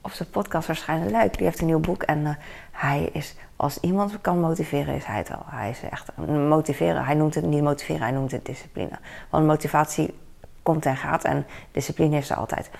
op 0.00 0.12
zijn 0.12 0.30
podcast 0.30 0.66
waarschijnlijk 0.66 1.10
leuk. 1.10 1.36
Die 1.36 1.46
heeft 1.46 1.60
een 1.60 1.66
nieuw 1.66 1.80
boek 1.80 2.02
en 2.02 2.38
hij 2.76 3.08
is 3.12 3.34
als 3.56 3.80
iemand 3.80 4.20
kan 4.20 4.40
motiveren, 4.40 4.94
is 4.94 5.04
hij 5.04 5.16
het 5.16 5.28
wel. 5.28 5.42
Hij 5.46 5.70
is 5.70 5.82
echt 5.82 6.16
motiveren. 6.26 7.04
Hij 7.04 7.14
noemt 7.14 7.34
het 7.34 7.44
niet 7.44 7.62
motiveren, 7.62 8.02
hij 8.02 8.10
noemt 8.10 8.30
het 8.30 8.44
discipline. 8.44 8.98
Want 9.30 9.46
motivatie 9.46 10.14
komt 10.62 10.86
en 10.86 10.96
gaat 10.96 11.24
en 11.24 11.46
discipline 11.70 12.16
is 12.16 12.30
er 12.30 12.36
altijd. 12.36 12.70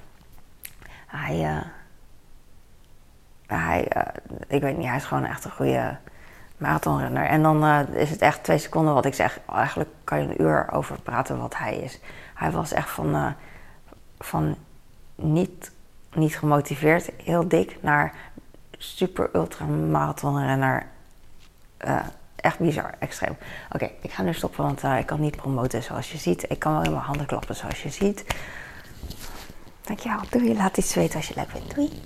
Hij, 1.06 1.40
uh, 1.40 1.62
hij 3.46 3.88
uh, 3.96 4.02
ik 4.48 4.62
weet 4.62 4.76
niet, 4.76 4.86
hij 4.86 4.96
is 4.96 5.04
gewoon 5.04 5.24
echt 5.24 5.44
een 5.44 5.50
goede 5.50 5.96
marathonrenner. 6.56 7.26
En 7.26 7.42
dan 7.42 7.64
uh, 7.64 7.80
is 7.92 8.10
het 8.10 8.20
echt 8.20 8.44
twee 8.44 8.58
seconden 8.58 8.94
wat 8.94 9.04
ik 9.04 9.14
zeg. 9.14 9.40
Eigenlijk 9.52 9.90
kan 10.04 10.20
je 10.22 10.28
een 10.28 10.42
uur 10.42 10.72
over 10.72 11.00
praten 11.00 11.38
wat 11.38 11.56
hij 11.56 11.76
is. 11.76 12.00
Hij 12.34 12.50
was 12.50 12.72
echt 12.72 12.90
van, 12.90 13.34
van 14.18 14.56
niet, 15.14 15.72
niet 16.14 16.38
gemotiveerd, 16.38 17.10
heel 17.22 17.48
dik, 17.48 17.78
naar 17.82 18.14
super 18.78 19.28
ultramarathonrenner. 19.32 20.86
Uh, 21.86 22.00
echt 22.36 22.58
bizar, 22.58 22.94
extreem. 22.98 23.36
Oké, 23.72 23.90
ik 24.00 24.12
ga 24.12 24.22
nu 24.22 24.34
stoppen, 24.34 24.64
want 24.64 24.84
uh, 24.84 24.98
ik 24.98 25.06
kan 25.06 25.20
niet 25.20 25.36
promoten 25.36 25.82
zoals 25.82 26.12
je 26.12 26.18
ziet. 26.18 26.50
Ik 26.50 26.58
kan 26.58 26.72
wel 26.72 26.82
in 26.82 26.90
mijn 26.90 27.02
handen 27.02 27.26
klappen 27.26 27.56
zoals 27.56 27.82
je 27.82 27.90
ziet. 27.90 28.24
Dankjewel. 29.82 30.20
Doei. 30.30 30.56
Laat 30.56 30.76
iets 30.76 30.94
weten 30.94 31.16
als 31.16 31.28
je 31.28 31.34
leuk 31.36 31.50
vindt. 31.50 31.74
Doei. 31.74 32.02